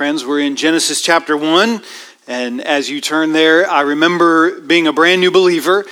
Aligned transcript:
Friends, 0.00 0.24
we're 0.24 0.40
in 0.40 0.56
Genesis 0.56 1.02
chapter 1.02 1.36
1, 1.36 1.82
and 2.26 2.62
as 2.62 2.88
you 2.88 3.02
turn 3.02 3.34
there, 3.34 3.68
I 3.68 3.82
remember 3.82 4.58
being 4.62 4.86
a 4.86 4.94
brand 4.94 5.20
new 5.20 5.30
believer, 5.30 5.84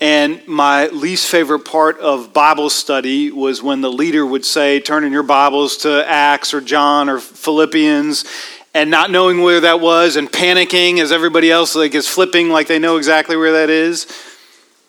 and 0.00 0.40
my 0.48 0.86
least 0.86 1.28
favorite 1.28 1.66
part 1.66 1.98
of 1.98 2.32
Bible 2.32 2.70
study 2.70 3.30
was 3.30 3.62
when 3.62 3.82
the 3.82 3.92
leader 3.92 4.24
would 4.24 4.46
say, 4.46 4.80
Turn 4.80 5.04
in 5.04 5.12
your 5.12 5.22
Bibles 5.22 5.76
to 5.78 6.08
Acts 6.08 6.54
or 6.54 6.62
John 6.62 7.10
or 7.10 7.20
Philippians, 7.20 8.24
and 8.72 8.90
not 8.90 9.10
knowing 9.10 9.42
where 9.42 9.60
that 9.60 9.78
was 9.78 10.16
and 10.16 10.32
panicking 10.32 10.98
as 10.98 11.12
everybody 11.12 11.50
else 11.50 11.74
like 11.74 11.94
is 11.94 12.08
flipping 12.08 12.48
like 12.48 12.66
they 12.66 12.78
know 12.78 12.96
exactly 12.96 13.36
where 13.36 13.52
that 13.52 13.68
is. 13.68 14.06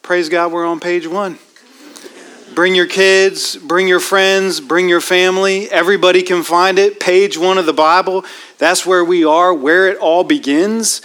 Praise 0.01 0.29
God, 0.29 0.53
we're 0.53 0.65
on 0.65 0.79
page 0.79 1.05
one. 1.05 1.37
Bring 2.53 2.75
your 2.75 2.87
kids, 2.87 3.55
bring 3.55 3.87
your 3.87 4.01
friends, 4.01 4.59
bring 4.59 4.89
your 4.89 4.99
family. 4.99 5.71
Everybody 5.71 6.21
can 6.21 6.43
find 6.43 6.77
it. 6.79 6.99
Page 6.99 7.37
one 7.37 7.57
of 7.57 7.65
the 7.65 7.71
Bible. 7.71 8.25
That's 8.61 8.85
where 8.85 9.03
we 9.03 9.25
are, 9.25 9.55
where 9.55 9.87
it 9.87 9.97
all 9.97 10.23
begins. 10.23 11.01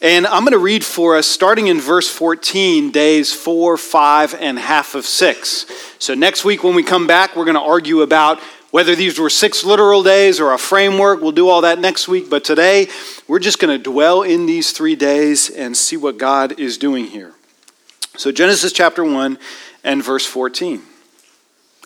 And 0.00 0.26
I'm 0.26 0.40
going 0.40 0.52
to 0.52 0.58
read 0.58 0.82
for 0.82 1.18
us, 1.18 1.26
starting 1.26 1.66
in 1.66 1.82
verse 1.82 2.08
14, 2.08 2.90
days 2.90 3.30
four, 3.30 3.76
five, 3.76 4.32
and 4.32 4.58
half 4.58 4.94
of 4.94 5.04
six. 5.04 5.66
So 5.98 6.14
next 6.14 6.46
week, 6.46 6.64
when 6.64 6.74
we 6.74 6.82
come 6.82 7.06
back, 7.06 7.36
we're 7.36 7.44
going 7.44 7.56
to 7.56 7.60
argue 7.60 8.00
about 8.00 8.40
whether 8.70 8.94
these 8.94 9.18
were 9.18 9.28
six 9.28 9.64
literal 9.64 10.02
days 10.02 10.40
or 10.40 10.54
a 10.54 10.58
framework. 10.58 11.20
We'll 11.20 11.32
do 11.32 11.50
all 11.50 11.60
that 11.60 11.78
next 11.78 12.08
week. 12.08 12.30
But 12.30 12.42
today, 12.42 12.88
we're 13.26 13.38
just 13.38 13.58
going 13.58 13.76
to 13.76 13.82
dwell 13.82 14.22
in 14.22 14.46
these 14.46 14.72
three 14.72 14.96
days 14.96 15.50
and 15.50 15.76
see 15.76 15.98
what 15.98 16.16
God 16.16 16.58
is 16.58 16.78
doing 16.78 17.04
here. 17.04 17.34
So, 18.16 18.32
Genesis 18.32 18.72
chapter 18.72 19.04
1 19.04 19.36
and 19.84 20.02
verse 20.02 20.24
14. 20.24 20.80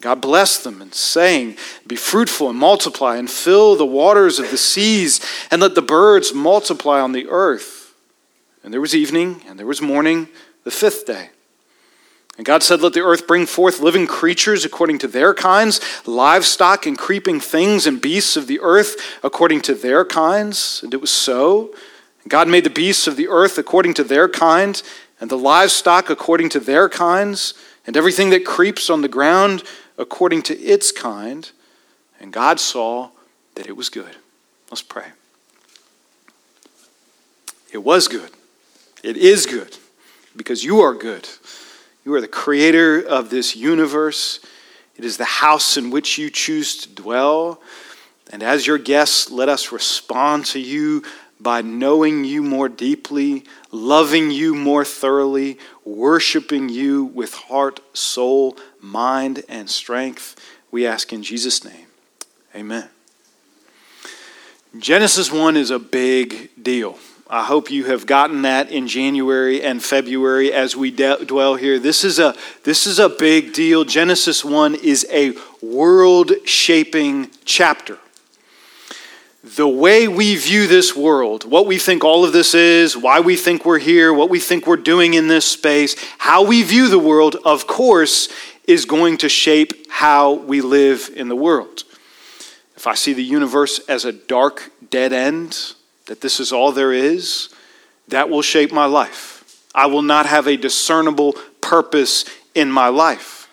God 0.00 0.20
blessed 0.20 0.64
them 0.64 0.82
and 0.82 0.92
saying, 0.94 1.56
Be 1.86 1.96
fruitful 1.96 2.50
and 2.50 2.58
multiply 2.58 3.16
and 3.16 3.30
fill 3.30 3.76
the 3.76 3.86
waters 3.86 4.38
of 4.38 4.50
the 4.50 4.58
seas 4.58 5.20
and 5.50 5.62
let 5.62 5.74
the 5.74 5.82
birds 5.82 6.34
multiply 6.34 7.00
on 7.00 7.12
the 7.12 7.28
earth. 7.28 7.94
And 8.62 8.72
there 8.72 8.80
was 8.80 8.94
evening 8.94 9.42
and 9.46 9.58
there 9.58 9.66
was 9.66 9.80
morning, 9.80 10.28
the 10.64 10.70
fifth 10.70 11.06
day. 11.06 11.30
And 12.36 12.44
God 12.44 12.62
said, 12.62 12.80
Let 12.80 12.92
the 12.94 13.00
earth 13.00 13.26
bring 13.26 13.46
forth 13.46 13.80
living 13.80 14.06
creatures 14.06 14.64
according 14.64 14.98
to 14.98 15.08
their 15.08 15.32
kinds, 15.32 15.80
livestock 16.06 16.86
and 16.86 16.98
creeping 16.98 17.38
things 17.38 17.86
and 17.86 18.00
beasts 18.00 18.36
of 18.36 18.46
the 18.46 18.60
earth 18.60 18.96
according 19.22 19.60
to 19.62 19.74
their 19.74 20.04
kinds. 20.04 20.80
And 20.82 20.92
it 20.92 21.00
was 21.00 21.12
so. 21.12 21.72
And 22.22 22.30
God 22.30 22.48
made 22.48 22.64
the 22.64 22.70
beasts 22.70 23.06
of 23.06 23.16
the 23.16 23.28
earth 23.28 23.58
according 23.58 23.94
to 23.94 24.04
their 24.04 24.28
kind, 24.28 24.82
and 25.20 25.30
the 25.30 25.38
livestock 25.38 26.10
according 26.10 26.48
to 26.50 26.60
their 26.60 26.88
kinds, 26.88 27.54
and 27.86 27.96
everything 27.96 28.30
that 28.30 28.44
creeps 28.44 28.90
on 28.90 29.02
the 29.02 29.08
ground 29.08 29.62
according 29.98 30.42
to 30.42 30.58
its 30.58 30.92
kind, 30.92 31.50
and 32.20 32.32
God 32.32 32.60
saw 32.60 33.10
that 33.54 33.66
it 33.66 33.76
was 33.76 33.88
good. 33.88 34.16
Let's 34.70 34.82
pray. 34.82 35.06
It 37.72 37.78
was 37.78 38.08
good. 38.08 38.30
It 39.02 39.16
is 39.16 39.46
good 39.46 39.76
because 40.36 40.64
you 40.64 40.80
are 40.80 40.94
good. 40.94 41.28
You 42.04 42.14
are 42.14 42.20
the 42.20 42.28
creator 42.28 43.00
of 43.00 43.30
this 43.30 43.56
universe. 43.56 44.40
It 44.96 45.04
is 45.04 45.16
the 45.16 45.24
house 45.24 45.76
in 45.76 45.90
which 45.90 46.18
you 46.18 46.30
choose 46.30 46.76
to 46.78 46.88
dwell. 46.88 47.60
And 48.30 48.42
as 48.42 48.66
your 48.66 48.78
guests, 48.78 49.30
let 49.30 49.48
us 49.48 49.72
respond 49.72 50.46
to 50.46 50.60
you 50.60 51.02
by 51.40 51.62
knowing 51.62 52.24
you 52.24 52.42
more 52.42 52.68
deeply, 52.68 53.44
loving 53.70 54.30
you 54.30 54.54
more 54.54 54.84
thoroughly, 54.84 55.58
worshiping 55.84 56.68
you 56.68 57.04
with 57.04 57.34
heart, 57.34 57.80
soul, 57.92 58.56
mind, 58.84 59.44
and 59.48 59.68
strength. 59.68 60.36
We 60.70 60.86
ask 60.86 61.12
in 61.12 61.22
Jesus' 61.22 61.64
name. 61.64 61.86
Amen. 62.54 62.88
Genesis 64.78 65.32
1 65.32 65.56
is 65.56 65.70
a 65.70 65.78
big 65.78 66.50
deal. 66.60 66.98
I 67.28 67.44
hope 67.44 67.70
you 67.70 67.84
have 67.84 68.06
gotten 68.06 68.42
that 68.42 68.70
in 68.70 68.86
January 68.86 69.62
and 69.62 69.82
February 69.82 70.52
as 70.52 70.76
we 70.76 70.90
de- 70.90 71.24
dwell 71.24 71.54
here. 71.54 71.78
This 71.78 72.04
is 72.04 72.18
a 72.18 72.34
this 72.64 72.86
is 72.86 72.98
a 72.98 73.08
big 73.08 73.52
deal. 73.54 73.84
Genesis 73.84 74.44
1 74.44 74.74
is 74.74 75.06
a 75.10 75.32
world-shaping 75.62 77.30
chapter 77.44 77.98
the 79.44 79.68
way 79.68 80.08
we 80.08 80.36
view 80.36 80.66
this 80.66 80.96
world, 80.96 81.44
what 81.44 81.66
we 81.66 81.78
think 81.78 82.02
all 82.02 82.24
of 82.24 82.32
this 82.32 82.54
is, 82.54 82.96
why 82.96 83.20
we 83.20 83.36
think 83.36 83.66
we're 83.66 83.78
here, 83.78 84.12
what 84.12 84.30
we 84.30 84.40
think 84.40 84.66
we're 84.66 84.76
doing 84.76 85.12
in 85.12 85.28
this 85.28 85.44
space, 85.44 85.96
how 86.16 86.42
we 86.42 86.62
view 86.62 86.88
the 86.88 86.98
world, 86.98 87.36
of 87.44 87.66
course, 87.66 88.30
is 88.66 88.84
going 88.84 89.18
to 89.18 89.28
shape 89.28 89.90
how 89.90 90.34
we 90.34 90.60
live 90.60 91.10
in 91.14 91.28
the 91.28 91.36
world. 91.36 91.84
If 92.76 92.86
I 92.86 92.94
see 92.94 93.12
the 93.12 93.24
universe 93.24 93.78
as 93.88 94.04
a 94.04 94.12
dark, 94.12 94.70
dead 94.90 95.12
end, 95.12 95.74
that 96.06 96.20
this 96.20 96.40
is 96.40 96.52
all 96.52 96.72
there 96.72 96.92
is, 96.92 97.48
that 98.08 98.28
will 98.28 98.42
shape 98.42 98.72
my 98.72 98.84
life. 98.84 99.64
I 99.74 99.86
will 99.86 100.02
not 100.02 100.26
have 100.26 100.46
a 100.46 100.56
discernible 100.56 101.34
purpose 101.60 102.24
in 102.54 102.70
my 102.70 102.88
life. 102.88 103.48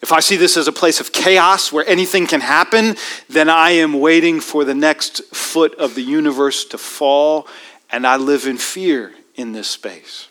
If 0.00 0.12
I 0.12 0.20
see 0.20 0.36
this 0.36 0.56
as 0.56 0.68
a 0.68 0.72
place 0.72 1.00
of 1.00 1.12
chaos 1.12 1.72
where 1.72 1.86
anything 1.86 2.26
can 2.26 2.40
happen, 2.40 2.96
then 3.28 3.48
I 3.48 3.70
am 3.70 3.94
waiting 3.94 4.40
for 4.40 4.64
the 4.64 4.74
next 4.74 5.24
foot 5.34 5.74
of 5.74 5.94
the 5.94 6.02
universe 6.02 6.64
to 6.66 6.78
fall, 6.78 7.48
and 7.90 8.06
I 8.06 8.16
live 8.16 8.46
in 8.46 8.58
fear 8.58 9.12
in 9.34 9.52
this 9.52 9.68
space. 9.68 10.27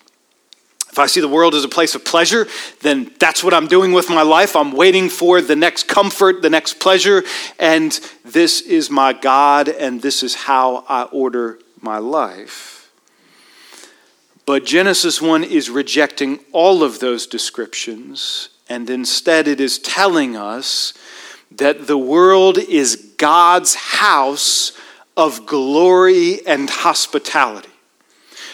If 0.92 1.00
I 1.00 1.06
see 1.06 1.22
the 1.22 1.28
world 1.28 1.54
as 1.54 1.64
a 1.64 1.70
place 1.70 1.96
of 1.96 2.04
pleasure, 2.04 2.48
then 2.82 3.12
that's 3.20 3.44
what 3.44 3.54
I'm 3.54 3.68
doing 3.68 3.92
with 3.92 4.10
my 4.10 4.22
life. 4.22 4.56
I'm 4.56 4.72
waiting 4.72 5.10
for 5.10 5.42
the 5.42 5.56
next 5.56 5.88
comfort, 5.88 6.42
the 6.42 6.50
next 6.50 6.80
pleasure, 6.80 7.24
and 7.60 7.92
this 8.26 8.62
is 8.62 8.90
my 8.90 9.14
God, 9.14 9.70
and 9.70 10.02
this 10.02 10.24
is 10.24 10.34
how 10.34 10.86
I 10.90 11.04
order 11.04 11.60
my 11.82 11.98
life. 12.00 12.92
But 14.46 14.66
Genesis 14.66 15.22
1 15.22 15.44
is 15.44 15.70
rejecting 15.70 16.40
all 16.52 16.84
of 16.84 17.00
those 17.00 17.28
descriptions 17.28 18.50
and 18.70 18.90
instead, 18.90 19.48
it 19.48 19.60
is 19.60 19.80
telling 19.80 20.36
us 20.36 20.94
that 21.52 21.88
the 21.88 21.98
world 21.98 22.58
is 22.58 23.14
God's 23.18 23.76
house 23.76 24.74
of 25.16 25.46
glory 25.46 26.46
and 26.46 26.70
hospitality. 26.70 27.70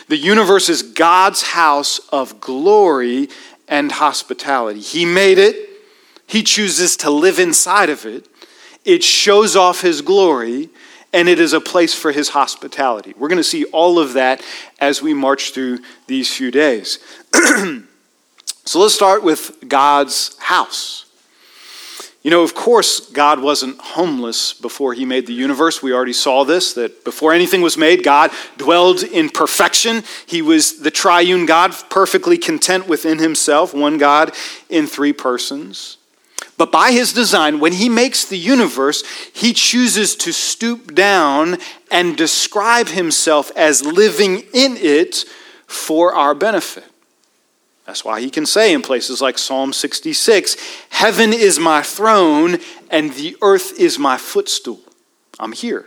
The 0.08 0.18
universe 0.18 0.70
is 0.70 0.82
God's 0.82 1.42
house 1.42 2.00
of 2.10 2.40
glory 2.40 3.30
and 3.68 3.92
hospitality. 3.92 4.80
He 4.80 5.06
made 5.06 5.38
it, 5.38 5.70
He 6.28 6.44
chooses 6.44 6.98
to 6.98 7.10
live 7.10 7.40
inside 7.40 7.90
of 7.90 8.06
it. 8.06 8.28
It 8.86 9.04
shows 9.04 9.56
off 9.56 9.82
His 9.82 10.02
glory, 10.02 10.70
and 11.14 11.30
it 11.30 11.40
is 11.40 11.54
a 11.54 11.62
place 11.62 11.94
for 11.94 12.12
His 12.12 12.30
hospitality. 12.30 13.14
We're 13.18 13.30
going 13.30 13.38
to 13.38 13.44
see 13.44 13.66
all 13.66 14.00
of 14.00 14.14
that 14.14 14.44
as 14.80 15.02
we 15.02 15.14
march 15.14 15.52
through 15.52 15.80
these 16.08 16.36
few 16.36 16.52
days. 16.52 17.00
So 18.66 18.80
let's 18.80 18.96
start 18.96 19.24
with 19.24 19.68
God's 19.68 20.38
house. 20.40 21.03
You 22.24 22.32
know, 22.32 22.42
of 22.42 22.56
course, 22.56 23.02
God 23.02 23.42
wasn't 23.42 23.80
homeless 23.82 24.54
before 24.54 24.94
he 24.94 25.04
made 25.04 25.28
the 25.28 25.34
universe. 25.34 25.84
We 25.84 25.94
already 25.94 26.14
saw 26.14 26.46
this, 26.46 26.74
that 26.74 27.04
before 27.04 27.34
anything 27.34 27.62
was 27.62 27.78
made, 27.78 28.02
God 28.02 28.32
dwelled 28.56 29.04
in 29.04 29.30
perfection. 29.30 30.04
He 30.26 30.42
was 30.42 30.80
the 30.80 30.92
triune 30.92 31.46
God, 31.46 31.76
perfectly 31.90 32.38
content 32.38 32.88
within 32.88 33.20
himself, 33.20 33.74
one 33.74 33.98
God 33.98 34.32
in 34.70 34.88
three 34.88 35.12
persons. 35.12 35.98
But 36.58 36.72
by 36.72 36.92
his 36.92 37.12
design, 37.12 37.60
when 37.60 37.74
he 37.74 37.90
makes 37.90 38.24
the 38.24 38.38
universe, 38.38 39.04
he 39.34 39.52
chooses 39.52 40.16
to 40.18 40.32
stoop 40.32 40.96
down 40.96 41.58
and 41.92 42.16
describe 42.16 42.88
himself 42.88 43.52
as 43.58 43.84
living 43.84 44.44
in 44.54 44.78
it 44.78 45.26
for 45.68 46.14
our 46.14 46.34
benefit. 46.34 46.86
That's 47.86 48.06
why 48.06 48.22
he 48.22 48.30
can 48.30 48.46
say 48.46 48.74
in 48.74 48.82
places 48.82 49.22
like 49.22 49.38
Psalm 49.38 49.74
66 49.74 50.56
Heaven 50.90 51.34
is 51.34 51.60
my 51.60 51.82
throne, 51.82 52.60
and 52.90 53.14
the 53.14 53.36
earth 53.42 53.78
is 53.80 54.00
my 54.00 54.18
footstool. 54.18 54.80
I'm 55.40 55.52
here. 55.52 55.86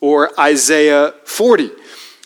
Or 0.00 0.38
Isaiah 0.38 1.14
40 1.24 1.70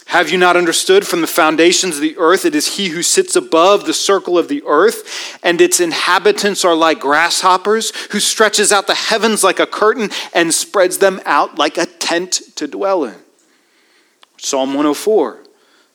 Have 0.06 0.30
you 0.30 0.38
not 0.38 0.56
understood 0.56 1.06
from 1.06 1.20
the 1.20 1.26
foundations 1.26 1.96
of 1.96 2.02
the 2.02 2.16
earth? 2.16 2.44
It 2.44 2.54
is 2.54 2.76
he 2.78 2.88
who 2.88 3.02
sits 3.02 3.36
above 3.36 3.84
the 3.84 3.92
circle 3.92 4.38
of 4.38 4.48
the 4.48 4.62
earth, 4.66 5.38
and 5.42 5.60
its 5.60 5.78
inhabitants 5.78 6.64
are 6.64 6.74
like 6.74 7.00
grasshoppers, 7.00 7.92
who 8.12 8.18
stretches 8.18 8.72
out 8.72 8.86
the 8.86 8.94
heavens 8.94 9.44
like 9.44 9.60
a 9.60 9.66
curtain 9.66 10.10
and 10.32 10.54
spreads 10.54 10.98
them 10.98 11.20
out 11.26 11.58
like 11.58 11.76
a 11.76 11.86
tent 11.86 12.40
to 12.56 12.66
dwell 12.66 13.04
in. 13.04 13.16
Psalm 14.38 14.70
104 14.70 15.49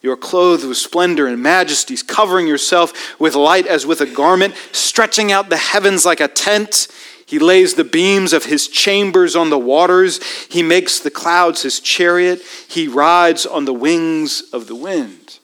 you 0.06 0.12
are 0.12 0.18
clothed 0.18 0.64
with 0.64 0.78
splendor 0.78 1.26
and 1.26 1.42
majesties, 1.42 2.04
covering 2.04 2.46
yourself 2.46 3.20
with 3.20 3.34
light 3.34 3.66
as 3.66 3.88
with 3.88 4.02
a 4.02 4.06
garment, 4.06 4.54
stretching 4.72 5.32
out 5.32 5.50
the 5.50 5.58
heavens 5.58 6.06
like 6.06 6.20
a 6.20 6.28
tent. 6.28 6.88
He 7.26 7.40
lays 7.40 7.74
the 7.74 7.84
beams 7.84 8.32
of 8.32 8.46
his 8.46 8.68
chambers 8.68 9.36
on 9.36 9.50
the 9.50 9.58
waters. 9.58 10.24
He 10.46 10.62
makes 10.62 11.00
the 11.00 11.10
clouds 11.10 11.64
his 11.64 11.80
chariot. 11.80 12.44
He 12.68 12.88
rides 12.88 13.48
on 13.48 13.66
the 13.66 13.74
wings 13.74 14.44
of 14.54 14.68
the 14.68 14.76
wind. 14.76 15.40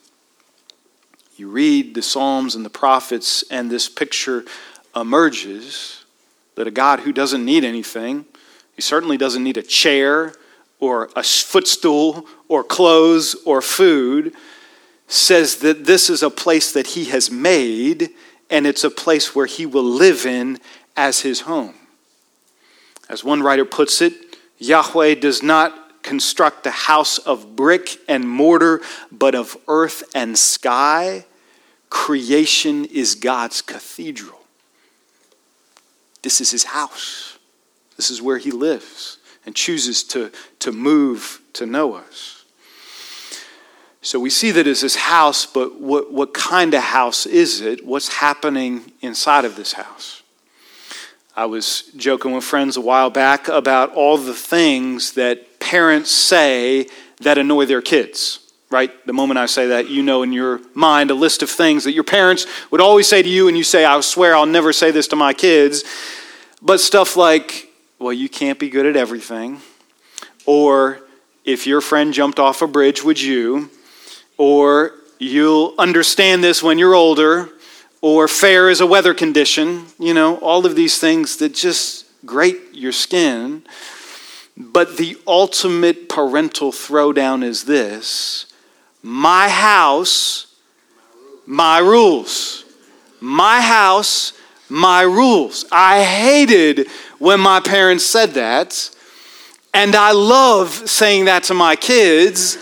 You 1.34 1.48
read 1.48 1.96
the 1.96 2.02
Psalms 2.02 2.54
and 2.54 2.64
the 2.64 2.70
prophets, 2.70 3.42
and 3.50 3.68
this 3.68 3.88
picture 3.88 4.44
emerges 4.94 6.04
that 6.54 6.68
a 6.68 6.70
God 6.70 7.00
who 7.00 7.12
doesn't 7.12 7.44
need 7.44 7.64
anything, 7.64 8.26
he 8.76 8.82
certainly 8.82 9.16
doesn't 9.16 9.42
need 9.42 9.56
a 9.56 9.62
chair 9.62 10.34
or 10.82 11.08
a 11.14 11.22
footstool 11.22 12.26
or 12.48 12.64
clothes 12.64 13.36
or 13.46 13.62
food, 13.62 14.34
says 15.06 15.58
that 15.58 15.84
this 15.84 16.10
is 16.10 16.24
a 16.24 16.30
place 16.30 16.72
that 16.72 16.88
he 16.88 17.04
has 17.04 17.30
made 17.30 18.10
and 18.50 18.66
it's 18.66 18.82
a 18.82 18.90
place 18.90 19.32
where 19.32 19.46
he 19.46 19.64
will 19.64 19.84
live 19.84 20.26
in 20.26 20.58
as 20.96 21.20
his 21.20 21.42
home. 21.42 21.74
As 23.08 23.22
one 23.22 23.44
writer 23.44 23.64
puts 23.64 24.02
it, 24.02 24.12
Yahweh 24.58 25.14
does 25.14 25.40
not 25.40 26.02
construct 26.02 26.66
a 26.66 26.72
house 26.72 27.16
of 27.18 27.54
brick 27.54 27.98
and 28.08 28.28
mortar, 28.28 28.80
but 29.12 29.36
of 29.36 29.56
earth 29.68 30.02
and 30.16 30.36
sky. 30.36 31.24
Creation 31.90 32.86
is 32.86 33.14
God's 33.14 33.62
cathedral. 33.62 34.40
This 36.22 36.40
is 36.40 36.50
his 36.50 36.64
house. 36.64 37.38
This 37.96 38.10
is 38.10 38.20
where 38.20 38.38
he 38.38 38.50
lives 38.50 39.18
and 39.44 39.54
chooses 39.54 40.04
to, 40.04 40.30
to 40.60 40.72
move 40.72 41.40
to 41.54 41.66
know 41.66 41.94
us. 41.94 42.44
So 44.04 44.18
we 44.18 44.30
see 44.30 44.50
that 44.50 44.66
as 44.66 44.80
this 44.80 44.96
house, 44.96 45.46
but 45.46 45.80
what, 45.80 46.12
what 46.12 46.34
kind 46.34 46.74
of 46.74 46.82
house 46.82 47.24
is 47.24 47.60
it? 47.60 47.86
What's 47.86 48.08
happening 48.08 48.90
inside 49.00 49.44
of 49.44 49.54
this 49.54 49.74
house? 49.74 50.22
I 51.36 51.46
was 51.46 51.82
joking 51.96 52.32
with 52.32 52.42
friends 52.42 52.76
a 52.76 52.80
while 52.80 53.10
back 53.10 53.46
about 53.48 53.94
all 53.94 54.18
the 54.18 54.34
things 54.34 55.12
that 55.12 55.60
parents 55.60 56.10
say 56.10 56.88
that 57.20 57.38
annoy 57.38 57.66
their 57.66 57.80
kids, 57.80 58.52
right? 58.70 58.90
The 59.06 59.12
moment 59.12 59.38
I 59.38 59.46
say 59.46 59.68
that, 59.68 59.88
you 59.88 60.02
know 60.02 60.24
in 60.24 60.32
your 60.32 60.60
mind 60.74 61.10
a 61.12 61.14
list 61.14 61.42
of 61.42 61.48
things 61.48 61.84
that 61.84 61.92
your 61.92 62.04
parents 62.04 62.44
would 62.72 62.80
always 62.80 63.08
say 63.08 63.22
to 63.22 63.28
you, 63.28 63.46
and 63.46 63.56
you 63.56 63.64
say, 63.64 63.84
I 63.84 64.00
swear 64.00 64.34
I'll 64.34 64.46
never 64.46 64.72
say 64.72 64.90
this 64.90 65.06
to 65.08 65.16
my 65.16 65.32
kids. 65.32 65.84
But 66.60 66.80
stuff 66.80 67.16
like, 67.16 67.71
well, 68.02 68.12
you 68.12 68.28
can't 68.28 68.58
be 68.58 68.68
good 68.68 68.86
at 68.86 68.96
everything. 68.96 69.60
Or, 70.44 71.00
if 71.44 71.66
your 71.66 71.80
friend 71.80 72.12
jumped 72.12 72.38
off 72.38 72.60
a 72.62 72.66
bridge, 72.66 73.02
would 73.02 73.20
you? 73.20 73.70
or 74.42 74.92
you'll 75.20 75.72
understand 75.78 76.42
this 76.42 76.64
when 76.64 76.78
you're 76.78 76.94
older, 76.96 77.48
or 78.00 78.26
fair 78.26 78.68
is 78.68 78.80
a 78.80 78.86
weather 78.86 79.14
condition, 79.14 79.86
you 79.98 80.12
know, 80.12 80.36
all 80.38 80.66
of 80.66 80.74
these 80.74 80.98
things 80.98 81.36
that 81.36 81.54
just 81.54 82.06
grate 82.26 82.60
your 82.72 82.90
skin. 82.90 83.62
But 84.56 84.96
the 84.96 85.16
ultimate 85.28 86.08
parental 86.08 86.72
throwdown 86.72 87.44
is 87.44 87.64
this 87.64 88.46
my 89.00 89.48
house, 89.48 90.46
my 91.46 91.78
rules. 91.78 92.64
My 93.20 93.60
house, 93.60 94.32
my 94.68 95.02
rules. 95.02 95.64
I 95.70 96.02
hated 96.02 96.88
when 97.22 97.38
my 97.38 97.60
parents 97.60 98.04
said 98.04 98.30
that, 98.30 98.90
and 99.72 99.94
I 99.94 100.10
love 100.10 100.70
saying 100.90 101.26
that 101.26 101.44
to 101.44 101.54
my 101.54 101.76
kids. 101.76 102.58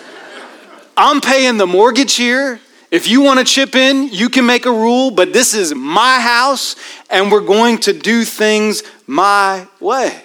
I'm 0.99 1.23
paying 1.23 1.57
the 1.57 1.67
mortgage 1.67 2.17
here. 2.17 2.61
If 2.91 3.09
you 3.09 3.23
want 3.23 3.39
to 3.39 3.45
chip 3.47 3.75
in, 3.75 4.09
you 4.09 4.29
can 4.29 4.45
make 4.45 4.67
a 4.67 4.71
rule, 4.71 5.13
but 5.13 5.33
this 5.33 5.55
is 5.55 5.75
my 5.75 6.21
house 6.21 6.77
and 7.09 7.33
we're 7.33 7.41
going 7.41 7.79
to 7.79 7.95
do 7.95 8.23
things 8.23 8.83
my 9.07 9.67
way. 9.81 10.25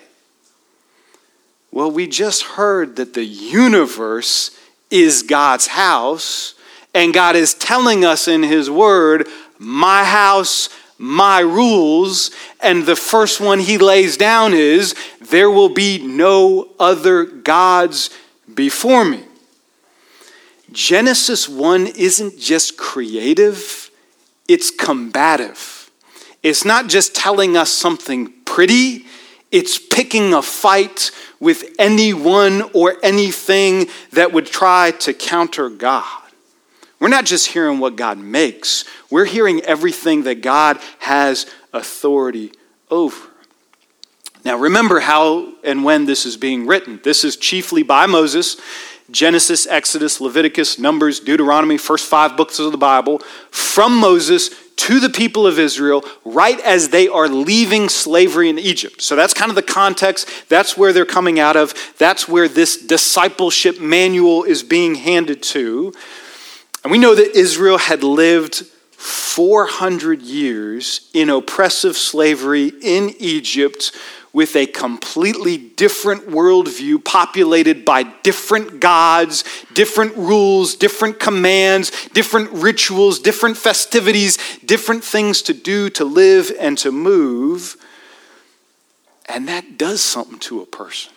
Well, 1.71 1.89
we 1.89 2.05
just 2.05 2.43
heard 2.43 2.97
that 2.97 3.13
the 3.13 3.23
universe 3.23 4.51
is 4.91 5.23
God's 5.23 5.67
house, 5.67 6.55
and 6.93 7.13
God 7.13 7.38
is 7.38 7.53
telling 7.53 8.03
us 8.03 8.27
in 8.27 8.43
His 8.43 8.69
Word, 8.69 9.29
my 9.59 10.03
house, 10.03 10.67
my 10.97 11.39
rules. 11.39 12.31
And 12.59 12.86
the 12.86 12.95
first 12.95 13.39
one 13.39 13.59
He 13.59 13.77
lays 13.77 14.18
down 14.18 14.53
is, 14.53 14.95
there 15.21 15.50
will 15.50 15.69
be 15.69 15.97
no 16.06 16.69
other 16.80 17.25
gods 17.25 18.09
before 18.53 19.06
me. 19.06 19.24
Genesis 20.71 21.47
1 21.47 21.88
isn't 21.88 22.38
just 22.38 22.77
creative, 22.77 23.89
it's 24.47 24.69
combative. 24.69 25.89
It's 26.44 26.65
not 26.65 26.89
just 26.89 27.15
telling 27.15 27.57
us 27.57 27.71
something 27.71 28.31
pretty, 28.45 29.06
it's 29.51 29.80
picking 29.80 30.33
a 30.33 30.41
fight 30.41 31.12
with 31.39 31.74
anyone 31.80 32.69
or 32.74 32.98
anything 33.01 33.88
that 34.12 34.31
would 34.33 34.45
try 34.45 34.91
to 34.91 35.13
counter 35.13 35.69
God. 35.69 36.25
We're 37.05 37.09
not 37.09 37.25
just 37.25 37.49
hearing 37.49 37.77
what 37.77 37.97
God 37.97 38.17
makes, 38.17 38.83
we're 39.11 39.25
hearing 39.25 39.61
everything 39.61 40.23
that 40.23 40.41
God 40.41 40.79
has 40.97 41.45
authority 41.71 42.51
over. 42.89 43.29
Now, 44.43 44.57
remember 44.57 45.01
how 45.01 45.53
and 45.63 45.83
when 45.83 46.05
this 46.05 46.25
is 46.25 46.35
being 46.35 46.65
written. 46.65 46.99
This 47.03 47.23
is 47.23 47.37
chiefly 47.37 47.83
by 47.83 48.07
Moses. 48.07 48.59
Genesis, 49.11 49.67
Exodus, 49.67 50.19
Leviticus, 50.19 50.79
Numbers, 50.79 51.19
Deuteronomy, 51.19 51.77
first 51.77 52.07
five 52.07 52.35
books 52.35 52.57
of 52.57 52.71
the 52.71 52.77
Bible, 52.79 53.19
from 53.51 53.99
Moses 53.99 54.50
to 54.77 55.00
the 55.00 55.12
people 55.12 55.45
of 55.45 55.59
Israel 55.59 56.03
right 56.24 56.59
as 56.62 56.89
they 56.89 57.07
are 57.07 57.27
leaving 57.27 57.88
slavery 57.88 58.50
in 58.50 58.57
Egypt. 58.57 59.03
So 59.03 59.15
that's 59.15 59.35
kind 59.35 59.51
of 59.51 59.55
the 59.55 59.62
context. 59.62 60.27
That's 60.50 60.75
where 60.75 60.91
they're 60.91 61.05
coming 61.05 61.39
out 61.39 61.55
of. 61.55 61.75
That's 62.00 62.27
where 62.27 62.47
this 62.47 62.77
discipleship 62.77 63.79
manual 63.79 64.43
is 64.43 64.63
being 64.63 64.95
handed 64.95 65.43
to. 65.43 65.93
And 66.86 66.92
we 66.92 67.00
know 67.00 67.15
that 67.15 67.36
Israel 67.36 67.80
had 67.80 68.04
lived 68.04 68.58
400 68.92 70.22
years 70.22 71.10
in 71.15 71.32
oppressive 71.32 71.98
slavery 71.98 72.72
in 72.80 73.15
Egypt 73.18 73.92
with 74.34 74.56
a 74.56 74.68
completely 74.68 75.58
different 75.58 76.27
worldview, 76.27 77.04
populated 77.04 77.86
by 77.86 78.04
different 78.04 78.80
gods, 78.82 79.44
different 79.74 80.15
rules, 80.15 80.75
different 80.75 81.20
commands, 81.20 82.08
different 82.10 82.51
rituals, 82.51 83.18
different 83.18 83.58
festivities, 83.58 84.38
different 84.63 85.04
things 85.04 85.42
to 85.42 85.56
do, 85.56 85.89
to 85.89 86.06
live, 86.06 86.51
and 86.60 86.77
to 86.77 86.92
move. 86.92 87.77
And 89.27 89.48
that 89.48 89.80
does 89.80 90.01
something 90.01 90.38
to 90.42 90.62
a 90.62 90.68
person. 90.68 91.12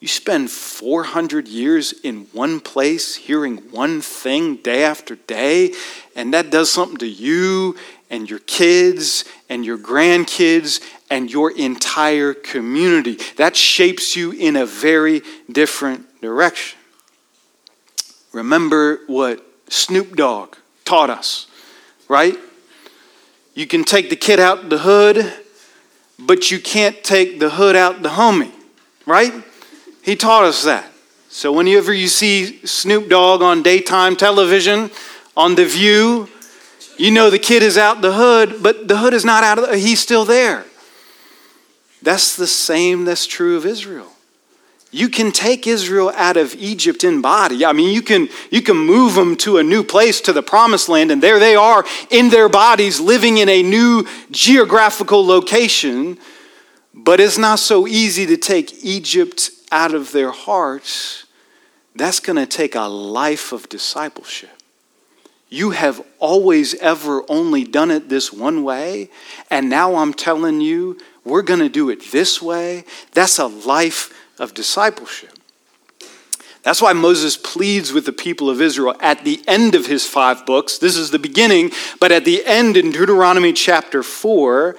You 0.00 0.06
spend 0.06 0.50
400 0.50 1.48
years 1.48 1.92
in 2.04 2.28
one 2.32 2.60
place 2.60 3.16
hearing 3.16 3.56
one 3.72 4.00
thing 4.00 4.56
day 4.56 4.84
after 4.84 5.16
day, 5.16 5.74
and 6.14 6.32
that 6.32 6.50
does 6.50 6.70
something 6.70 6.98
to 6.98 7.08
you 7.08 7.76
and 8.08 8.30
your 8.30 8.38
kids 8.40 9.24
and 9.48 9.64
your 9.64 9.76
grandkids 9.76 10.80
and 11.10 11.30
your 11.30 11.50
entire 11.50 12.32
community. 12.32 13.18
That 13.36 13.56
shapes 13.56 14.14
you 14.14 14.30
in 14.30 14.54
a 14.54 14.66
very 14.66 15.22
different 15.50 16.20
direction. 16.20 16.78
Remember 18.32 19.00
what 19.08 19.44
Snoop 19.68 20.14
Dogg 20.14 20.56
taught 20.84 21.10
us, 21.10 21.48
right? 22.08 22.36
You 23.54 23.66
can 23.66 23.82
take 23.82 24.10
the 24.10 24.16
kid 24.16 24.38
out 24.38 24.68
the 24.68 24.78
hood, 24.78 25.32
but 26.20 26.52
you 26.52 26.60
can't 26.60 27.02
take 27.02 27.40
the 27.40 27.50
hood 27.50 27.74
out 27.74 28.02
the 28.02 28.10
homie, 28.10 28.52
right? 29.04 29.32
He 30.02 30.16
taught 30.16 30.44
us 30.44 30.64
that. 30.64 30.92
So 31.28 31.52
whenever 31.52 31.92
you 31.92 32.08
see 32.08 32.64
Snoop 32.66 33.08
Dogg 33.08 33.42
on 33.42 33.62
daytime 33.62 34.16
television, 34.16 34.90
on 35.36 35.54
The 35.54 35.66
View, 35.66 36.28
you 36.96 37.10
know 37.10 37.30
the 37.30 37.38
kid 37.38 37.62
is 37.62 37.78
out 37.78 38.00
the 38.00 38.14
hood, 38.14 38.62
but 38.62 38.88
the 38.88 38.96
hood 38.96 39.14
is 39.14 39.24
not 39.24 39.44
out 39.44 39.58
of 39.58 39.68
the, 39.68 39.78
he's 39.78 40.00
still 40.00 40.24
there. 40.24 40.64
That's 42.02 42.36
the 42.36 42.46
same 42.46 43.04
that's 43.04 43.26
true 43.26 43.56
of 43.56 43.66
Israel. 43.66 44.12
You 44.90 45.10
can 45.10 45.32
take 45.32 45.66
Israel 45.66 46.10
out 46.16 46.38
of 46.38 46.54
Egypt 46.54 47.04
in 47.04 47.20
body. 47.20 47.64
I 47.64 47.72
mean, 47.72 47.94
you 47.94 48.00
can, 48.00 48.28
you 48.50 48.62
can 48.62 48.76
move 48.76 49.14
them 49.14 49.36
to 49.38 49.58
a 49.58 49.62
new 49.62 49.84
place, 49.84 50.20
to 50.22 50.32
the 50.32 50.42
promised 50.42 50.88
land, 50.88 51.10
and 51.10 51.22
there 51.22 51.38
they 51.38 51.54
are 51.54 51.84
in 52.10 52.30
their 52.30 52.48
bodies, 52.48 52.98
living 52.98 53.38
in 53.38 53.50
a 53.50 53.62
new 53.62 54.06
geographical 54.30 55.24
location. 55.26 56.18
But 56.94 57.20
it's 57.20 57.36
not 57.36 57.58
so 57.58 57.86
easy 57.86 58.24
to 58.26 58.38
take 58.38 58.82
Egypt 58.82 59.50
out 59.70 59.94
of 59.94 60.12
their 60.12 60.30
hearts. 60.30 61.26
That's 61.94 62.20
going 62.20 62.36
to 62.36 62.46
take 62.46 62.74
a 62.74 62.82
life 62.82 63.52
of 63.52 63.68
discipleship. 63.68 64.50
You 65.50 65.70
have 65.70 66.04
always 66.18 66.74
ever 66.74 67.24
only 67.28 67.64
done 67.64 67.90
it 67.90 68.08
this 68.08 68.32
one 68.32 68.64
way, 68.64 69.10
and 69.50 69.70
now 69.70 69.96
I'm 69.96 70.12
telling 70.12 70.60
you, 70.60 70.98
we're 71.24 71.42
going 71.42 71.60
to 71.60 71.70
do 71.70 71.88
it 71.88 72.10
this 72.12 72.42
way. 72.42 72.84
That's 73.12 73.38
a 73.38 73.46
life 73.46 74.12
of 74.38 74.52
discipleship. 74.52 75.38
That's 76.62 76.82
why 76.82 76.92
Moses 76.92 77.36
pleads 77.36 77.92
with 77.92 78.04
the 78.04 78.12
people 78.12 78.50
of 78.50 78.60
Israel 78.60 78.94
at 79.00 79.24
the 79.24 79.42
end 79.46 79.74
of 79.74 79.86
his 79.86 80.06
five 80.06 80.44
books. 80.44 80.76
This 80.76 80.96
is 80.96 81.10
the 81.10 81.18
beginning, 81.18 81.70
but 81.98 82.12
at 82.12 82.26
the 82.26 82.44
end 82.44 82.76
in 82.76 82.90
Deuteronomy 82.90 83.54
chapter 83.54 84.02
4, 84.02 84.76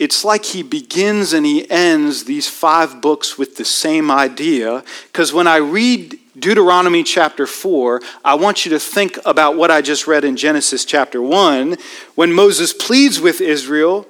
it's 0.00 0.24
like 0.24 0.46
he 0.46 0.62
begins 0.62 1.34
and 1.34 1.44
he 1.44 1.70
ends 1.70 2.24
these 2.24 2.48
five 2.48 3.02
books 3.02 3.36
with 3.36 3.56
the 3.56 3.66
same 3.66 4.10
idea. 4.10 4.82
Because 5.12 5.34
when 5.34 5.46
I 5.46 5.56
read 5.56 6.18
Deuteronomy 6.38 7.02
chapter 7.02 7.46
4, 7.46 8.00
I 8.24 8.34
want 8.34 8.64
you 8.64 8.70
to 8.70 8.80
think 8.80 9.18
about 9.26 9.56
what 9.56 9.70
I 9.70 9.82
just 9.82 10.06
read 10.06 10.24
in 10.24 10.38
Genesis 10.38 10.86
chapter 10.86 11.20
1. 11.20 11.76
When 12.14 12.32
Moses 12.32 12.72
pleads 12.72 13.20
with 13.20 13.42
Israel, 13.42 14.06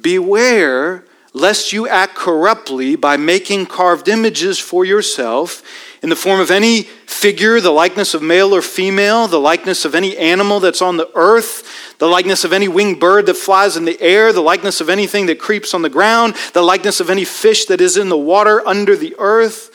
beware 0.00 1.04
lest 1.32 1.72
you 1.72 1.88
act 1.88 2.14
corruptly 2.14 2.94
by 2.94 3.16
making 3.16 3.66
carved 3.66 4.06
images 4.06 4.60
for 4.60 4.84
yourself 4.84 5.64
in 6.02 6.08
the 6.08 6.16
form 6.16 6.40
of 6.40 6.50
any 6.50 6.82
figure, 6.82 7.60
the 7.60 7.70
likeness 7.70 8.14
of 8.14 8.22
male 8.22 8.54
or 8.54 8.62
female, 8.62 9.26
the 9.26 9.40
likeness 9.40 9.84
of 9.84 9.94
any 9.94 10.16
animal 10.16 10.60
that's 10.60 10.80
on 10.80 10.96
the 10.96 11.10
earth, 11.14 11.96
the 11.98 12.06
likeness 12.06 12.44
of 12.44 12.52
any 12.52 12.68
winged 12.68 13.00
bird 13.00 13.26
that 13.26 13.36
flies 13.36 13.76
in 13.76 13.84
the 13.84 14.00
air, 14.00 14.32
the 14.32 14.40
likeness 14.40 14.80
of 14.80 14.88
anything 14.88 15.26
that 15.26 15.40
creeps 15.40 15.74
on 15.74 15.82
the 15.82 15.90
ground, 15.90 16.36
the 16.54 16.62
likeness 16.62 17.00
of 17.00 17.10
any 17.10 17.24
fish 17.24 17.64
that 17.66 17.80
is 17.80 17.96
in 17.96 18.08
the 18.08 18.16
water 18.16 18.66
under 18.66 18.96
the 18.96 19.14
earth. 19.18 19.70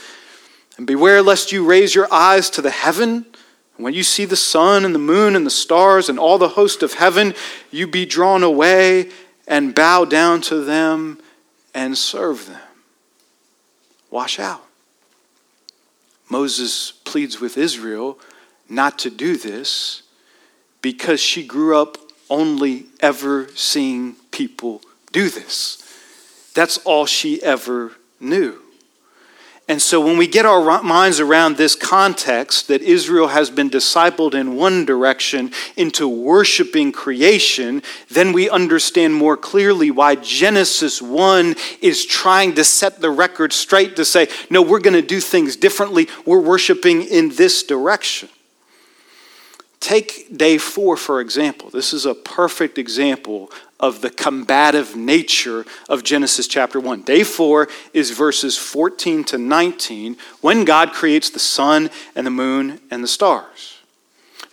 And 0.77 0.87
beware 0.87 1.21
lest 1.21 1.51
you 1.51 1.65
raise 1.65 1.93
your 1.93 2.11
eyes 2.11 2.49
to 2.51 2.61
the 2.61 2.71
heaven. 2.71 3.25
And 3.75 3.83
when 3.83 3.93
you 3.93 4.03
see 4.03 4.25
the 4.25 4.35
sun 4.35 4.85
and 4.85 4.95
the 4.95 4.99
moon 4.99 5.35
and 5.35 5.45
the 5.45 5.51
stars 5.51 6.07
and 6.07 6.17
all 6.17 6.37
the 6.37 6.49
host 6.49 6.81
of 6.83 6.93
heaven, 6.93 7.33
you 7.69 7.85
be 7.85 8.05
drawn 8.05 8.43
away 8.43 9.11
and 9.47 9.75
bow 9.75 10.05
down 10.05 10.41
to 10.41 10.63
them 10.63 11.19
and 11.73 11.97
serve 11.97 12.47
them. 12.47 12.61
Wash 14.09 14.39
out. 14.39 14.62
Moses 16.33 16.91
pleads 17.05 17.39
with 17.39 17.59
Israel 17.59 18.17
not 18.67 18.97
to 18.97 19.11
do 19.11 19.37
this 19.37 20.01
because 20.81 21.19
she 21.19 21.45
grew 21.45 21.79
up 21.79 21.95
only 22.27 22.87
ever 23.01 23.49
seeing 23.53 24.13
people 24.31 24.81
do 25.11 25.29
this. 25.29 25.77
That's 26.55 26.79
all 26.79 27.05
she 27.05 27.39
ever 27.43 27.91
knew. 28.19 28.62
And 29.67 29.81
so 29.81 30.01
when 30.01 30.17
we 30.17 30.27
get 30.27 30.45
our 30.45 30.83
minds 30.83 31.21
around 31.21 31.55
this 31.55 31.73
context 31.73 32.67
that 32.67 32.81
Israel 32.81 33.29
has 33.29 33.49
been 33.49 33.69
discipled 33.69 34.33
in 34.33 34.57
one 34.57 34.83
direction 34.83 35.51
into 35.77 36.05
worshiping 36.05 36.91
creation, 36.91 37.81
then 38.09 38.33
we 38.33 38.49
understand 38.49 39.15
more 39.15 39.37
clearly 39.37 39.89
why 39.89 40.15
Genesis 40.15 41.01
1 41.01 41.55
is 41.81 42.05
trying 42.05 42.55
to 42.55 42.65
set 42.65 42.99
the 42.99 43.09
record 43.09 43.53
straight 43.53 43.95
to 43.95 44.03
say, 44.03 44.27
no, 44.49 44.61
we're 44.61 44.81
going 44.81 44.95
to 44.95 45.01
do 45.01 45.21
things 45.21 45.55
differently. 45.55 46.09
We're 46.25 46.41
worshiping 46.41 47.01
in 47.03 47.29
this 47.29 47.63
direction. 47.63 48.27
Take 49.79 50.37
day 50.37 50.57
four, 50.57 50.97
for 50.97 51.21
example. 51.21 51.69
This 51.69 51.93
is 51.93 52.05
a 52.05 52.15
perfect 52.15 52.77
example 52.77 53.49
of 53.83 53.99
the 53.99 54.09
combative 54.09 54.95
nature 54.95 55.65
of 55.89 56.05
Genesis 56.05 56.47
chapter 56.47 56.79
1. 56.79 57.01
Day 57.01 57.21
4 57.21 57.67
is 57.93 58.11
verses 58.11 58.57
14 58.57 59.25
to 59.25 59.37
19 59.37 60.15
when 60.39 60.63
God 60.63 60.93
creates 60.93 61.29
the 61.29 61.37
sun 61.37 61.89
and 62.15 62.25
the 62.25 62.31
moon 62.31 62.79
and 62.89 63.03
the 63.03 63.09
stars. 63.09 63.72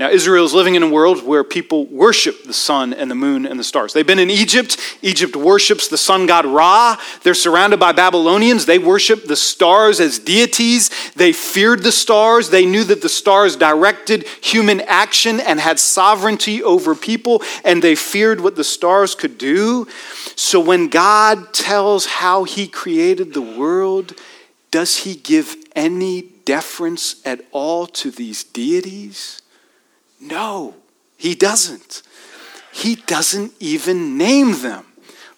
Now, 0.00 0.08
Israel 0.08 0.46
is 0.46 0.54
living 0.54 0.76
in 0.76 0.82
a 0.82 0.88
world 0.88 1.26
where 1.26 1.44
people 1.44 1.84
worship 1.84 2.44
the 2.44 2.54
sun 2.54 2.94
and 2.94 3.10
the 3.10 3.14
moon 3.14 3.44
and 3.44 3.60
the 3.60 3.64
stars. 3.64 3.92
They've 3.92 4.06
been 4.06 4.18
in 4.18 4.30
Egypt. 4.30 4.78
Egypt 5.02 5.36
worships 5.36 5.88
the 5.88 5.98
sun 5.98 6.24
god 6.24 6.46
Ra. 6.46 6.98
They're 7.22 7.34
surrounded 7.34 7.78
by 7.80 7.92
Babylonians. 7.92 8.64
They 8.64 8.78
worship 8.78 9.26
the 9.26 9.36
stars 9.36 10.00
as 10.00 10.18
deities. 10.18 10.88
They 11.16 11.34
feared 11.34 11.82
the 11.82 11.92
stars. 11.92 12.48
They 12.48 12.64
knew 12.64 12.82
that 12.84 13.02
the 13.02 13.10
stars 13.10 13.56
directed 13.56 14.26
human 14.40 14.80
action 14.80 15.38
and 15.38 15.60
had 15.60 15.78
sovereignty 15.78 16.62
over 16.62 16.94
people, 16.94 17.42
and 17.62 17.82
they 17.82 17.94
feared 17.94 18.40
what 18.40 18.56
the 18.56 18.64
stars 18.64 19.14
could 19.14 19.36
do. 19.36 19.86
So, 20.34 20.60
when 20.60 20.88
God 20.88 21.52
tells 21.52 22.06
how 22.06 22.44
He 22.44 22.68
created 22.68 23.34
the 23.34 23.42
world, 23.42 24.14
does 24.70 24.96
He 24.96 25.14
give 25.14 25.56
any 25.76 26.22
deference 26.46 27.16
at 27.26 27.42
all 27.52 27.86
to 27.88 28.10
these 28.10 28.42
deities? 28.42 29.39
No, 30.20 30.74
he 31.16 31.34
doesn't. 31.34 32.02
He 32.72 32.94
doesn't 32.94 33.52
even 33.58 34.18
name 34.18 34.60
them. 34.60 34.84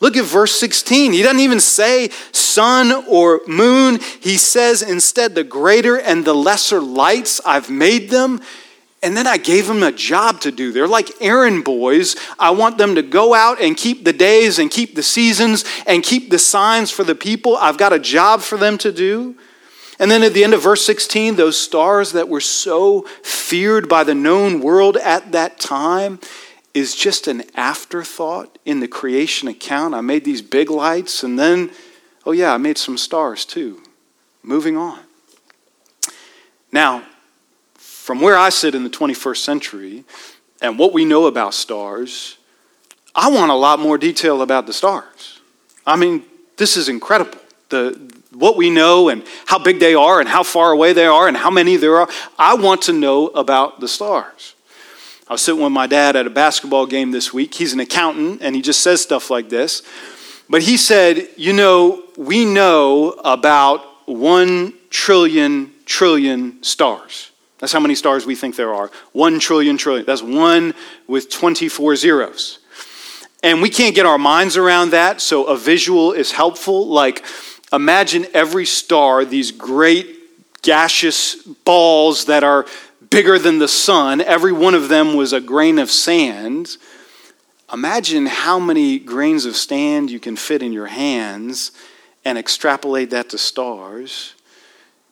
Look 0.00 0.16
at 0.16 0.24
verse 0.24 0.58
16. 0.58 1.12
He 1.12 1.22
doesn't 1.22 1.38
even 1.38 1.60
say 1.60 2.08
sun 2.32 3.04
or 3.08 3.40
moon. 3.46 4.00
He 4.20 4.36
says 4.36 4.82
instead, 4.82 5.36
the 5.36 5.44
greater 5.44 5.96
and 5.96 6.24
the 6.24 6.34
lesser 6.34 6.80
lights, 6.80 7.40
I've 7.46 7.70
made 7.70 8.10
them. 8.10 8.40
And 9.04 9.16
then 9.16 9.28
I 9.28 9.36
gave 9.36 9.68
them 9.68 9.82
a 9.84 9.92
job 9.92 10.40
to 10.40 10.50
do. 10.50 10.72
They're 10.72 10.88
like 10.88 11.10
errand 11.20 11.64
boys. 11.64 12.16
I 12.36 12.50
want 12.50 12.78
them 12.78 12.96
to 12.96 13.02
go 13.02 13.32
out 13.32 13.60
and 13.60 13.76
keep 13.76 14.04
the 14.04 14.12
days 14.12 14.58
and 14.58 14.70
keep 14.70 14.96
the 14.96 15.02
seasons 15.04 15.64
and 15.86 16.02
keep 16.02 16.30
the 16.30 16.38
signs 16.38 16.90
for 16.90 17.04
the 17.04 17.14
people. 17.14 17.56
I've 17.56 17.78
got 17.78 17.92
a 17.92 17.98
job 17.98 18.40
for 18.40 18.56
them 18.58 18.78
to 18.78 18.90
do. 18.92 19.36
And 20.02 20.10
then 20.10 20.24
at 20.24 20.34
the 20.34 20.42
end 20.42 20.52
of 20.52 20.60
verse 20.60 20.84
16, 20.84 21.36
those 21.36 21.56
stars 21.56 22.10
that 22.10 22.28
were 22.28 22.40
so 22.40 23.02
feared 23.22 23.88
by 23.88 24.02
the 24.02 24.16
known 24.16 24.60
world 24.60 24.96
at 24.96 25.30
that 25.30 25.60
time 25.60 26.18
is 26.74 26.96
just 26.96 27.28
an 27.28 27.44
afterthought 27.54 28.58
in 28.64 28.80
the 28.80 28.88
creation 28.88 29.46
account. 29.46 29.94
I 29.94 30.00
made 30.00 30.24
these 30.24 30.42
big 30.42 30.70
lights, 30.70 31.22
and 31.22 31.38
then, 31.38 31.70
oh 32.26 32.32
yeah, 32.32 32.52
I 32.52 32.56
made 32.56 32.78
some 32.78 32.98
stars 32.98 33.44
too. 33.44 33.80
Moving 34.42 34.76
on. 34.76 34.98
Now, 36.72 37.04
from 37.74 38.20
where 38.20 38.36
I 38.36 38.48
sit 38.48 38.74
in 38.74 38.82
the 38.82 38.90
21st 38.90 39.36
century 39.36 40.02
and 40.60 40.80
what 40.80 40.92
we 40.92 41.04
know 41.04 41.26
about 41.26 41.54
stars, 41.54 42.38
I 43.14 43.30
want 43.30 43.52
a 43.52 43.54
lot 43.54 43.78
more 43.78 43.98
detail 43.98 44.42
about 44.42 44.66
the 44.66 44.72
stars. 44.72 45.38
I 45.86 45.94
mean, 45.94 46.24
this 46.56 46.76
is 46.76 46.88
incredible. 46.88 47.38
The, 47.72 47.98
what 48.32 48.56
we 48.56 48.70
know 48.70 49.08
and 49.08 49.24
how 49.46 49.58
big 49.58 49.80
they 49.80 49.94
are 49.94 50.20
and 50.20 50.28
how 50.28 50.42
far 50.42 50.72
away 50.72 50.92
they 50.92 51.06
are 51.06 51.26
and 51.26 51.36
how 51.36 51.50
many 51.50 51.76
there 51.76 51.96
are. 51.96 52.08
I 52.38 52.54
want 52.54 52.82
to 52.82 52.92
know 52.92 53.28
about 53.28 53.80
the 53.80 53.88
stars. 53.88 54.54
I 55.26 55.32
was 55.32 55.42
sitting 55.42 55.62
with 55.62 55.72
my 55.72 55.86
dad 55.86 56.16
at 56.16 56.26
a 56.26 56.30
basketball 56.30 56.86
game 56.86 57.10
this 57.10 57.32
week. 57.32 57.54
He's 57.54 57.72
an 57.72 57.80
accountant 57.80 58.42
and 58.42 58.54
he 58.54 58.62
just 58.62 58.80
says 58.80 59.00
stuff 59.00 59.30
like 59.30 59.48
this. 59.48 59.82
But 60.48 60.62
he 60.62 60.76
said, 60.76 61.28
You 61.36 61.54
know, 61.54 62.04
we 62.16 62.44
know 62.44 63.12
about 63.24 63.86
one 64.06 64.74
trillion 64.90 65.72
trillion 65.86 66.62
stars. 66.62 67.30
That's 67.58 67.72
how 67.72 67.80
many 67.80 67.94
stars 67.94 68.26
we 68.26 68.34
think 68.34 68.56
there 68.56 68.74
are. 68.74 68.90
One 69.12 69.38
trillion 69.38 69.76
trillion. 69.76 70.04
That's 70.04 70.22
one 70.22 70.74
with 71.06 71.30
24 71.30 71.96
zeros. 71.96 72.58
And 73.42 73.60
we 73.60 73.70
can't 73.70 73.94
get 73.94 74.06
our 74.06 74.18
minds 74.18 74.56
around 74.56 74.90
that, 74.90 75.20
so 75.20 75.44
a 75.44 75.56
visual 75.56 76.12
is 76.12 76.32
helpful. 76.32 76.88
Like, 76.88 77.24
Imagine 77.72 78.26
every 78.34 78.66
star, 78.66 79.24
these 79.24 79.50
great 79.50 80.62
gaseous 80.62 81.36
balls 81.36 82.26
that 82.26 82.44
are 82.44 82.66
bigger 83.10 83.38
than 83.38 83.58
the 83.58 83.68
sun, 83.68 84.20
every 84.20 84.52
one 84.52 84.74
of 84.74 84.88
them 84.88 85.14
was 85.14 85.32
a 85.32 85.40
grain 85.40 85.78
of 85.78 85.90
sand. 85.90 86.76
Imagine 87.72 88.26
how 88.26 88.58
many 88.58 88.98
grains 88.98 89.44
of 89.44 89.56
sand 89.56 90.10
you 90.10 90.20
can 90.20 90.36
fit 90.36 90.62
in 90.62 90.72
your 90.72 90.86
hands 90.86 91.72
and 92.24 92.38
extrapolate 92.38 93.10
that 93.10 93.30
to 93.30 93.38
stars. 93.38 94.34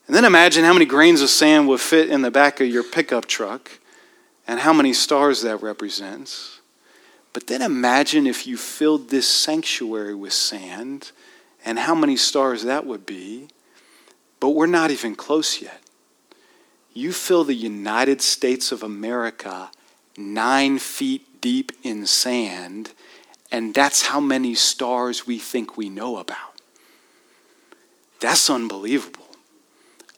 And 0.06 0.14
then 0.14 0.24
imagine 0.24 0.64
how 0.64 0.72
many 0.72 0.86
grains 0.86 1.22
of 1.22 1.30
sand 1.30 1.68
would 1.68 1.80
fit 1.80 2.10
in 2.10 2.22
the 2.22 2.30
back 2.30 2.60
of 2.60 2.68
your 2.68 2.82
pickup 2.82 3.26
truck 3.26 3.70
and 4.46 4.60
how 4.60 4.72
many 4.72 4.92
stars 4.92 5.42
that 5.42 5.62
represents. 5.62 6.60
But 7.32 7.46
then 7.46 7.62
imagine 7.62 8.26
if 8.26 8.46
you 8.46 8.56
filled 8.56 9.08
this 9.08 9.28
sanctuary 9.28 10.14
with 10.14 10.32
sand 10.32 11.12
and 11.64 11.78
how 11.78 11.94
many 11.94 12.16
stars 12.16 12.64
that 12.64 12.86
would 12.86 13.06
be, 13.06 13.48
but 14.38 14.50
we're 14.50 14.66
not 14.66 14.90
even 14.90 15.14
close 15.14 15.60
yet. 15.60 15.80
You 16.92 17.12
fill 17.12 17.44
the 17.44 17.54
United 17.54 18.20
States 18.20 18.72
of 18.72 18.82
America 18.82 19.70
nine 20.16 20.78
feet 20.78 21.40
deep 21.40 21.72
in 21.82 22.06
sand, 22.06 22.92
and 23.52 23.74
that's 23.74 24.06
how 24.06 24.20
many 24.20 24.54
stars 24.54 25.26
we 25.26 25.38
think 25.38 25.76
we 25.76 25.88
know 25.88 26.18
about. 26.18 26.60
That's 28.20 28.50
unbelievable. 28.50 29.26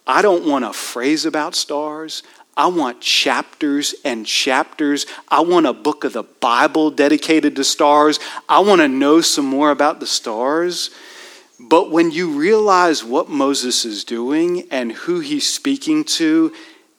I 0.07 0.23
don't 0.23 0.47
want 0.47 0.65
a 0.65 0.73
phrase 0.73 1.25
about 1.25 1.55
stars. 1.55 2.23
I 2.57 2.67
want 2.67 3.01
chapters 3.01 3.95
and 4.05 4.27
chapters. 4.27 5.07
I 5.29 5.41
want 5.41 5.67
a 5.67 5.73
book 5.73 6.05
of 6.05 6.13
the 6.13 6.25
Bible 6.25 6.91
dedicated 6.91 7.57
to 7.57 7.65
stars. 7.65 8.19
I 8.49 8.61
want 8.61 8.81
to 8.81 8.89
know 8.89 9.21
some 9.21 9.47
more 9.47 9.71
about 9.71 10.01
the 10.01 10.07
stars. 10.07 10.91
But 11.62 11.90
when 11.90 12.11
you 12.11 12.31
realize 12.31 13.04
what 13.04 13.28
Moses 13.28 13.85
is 13.85 14.04
doing 14.04 14.66
and 14.71 14.92
who 14.92 15.21
he's 15.21 15.50
speaking 15.50 16.04
to, 16.04 16.52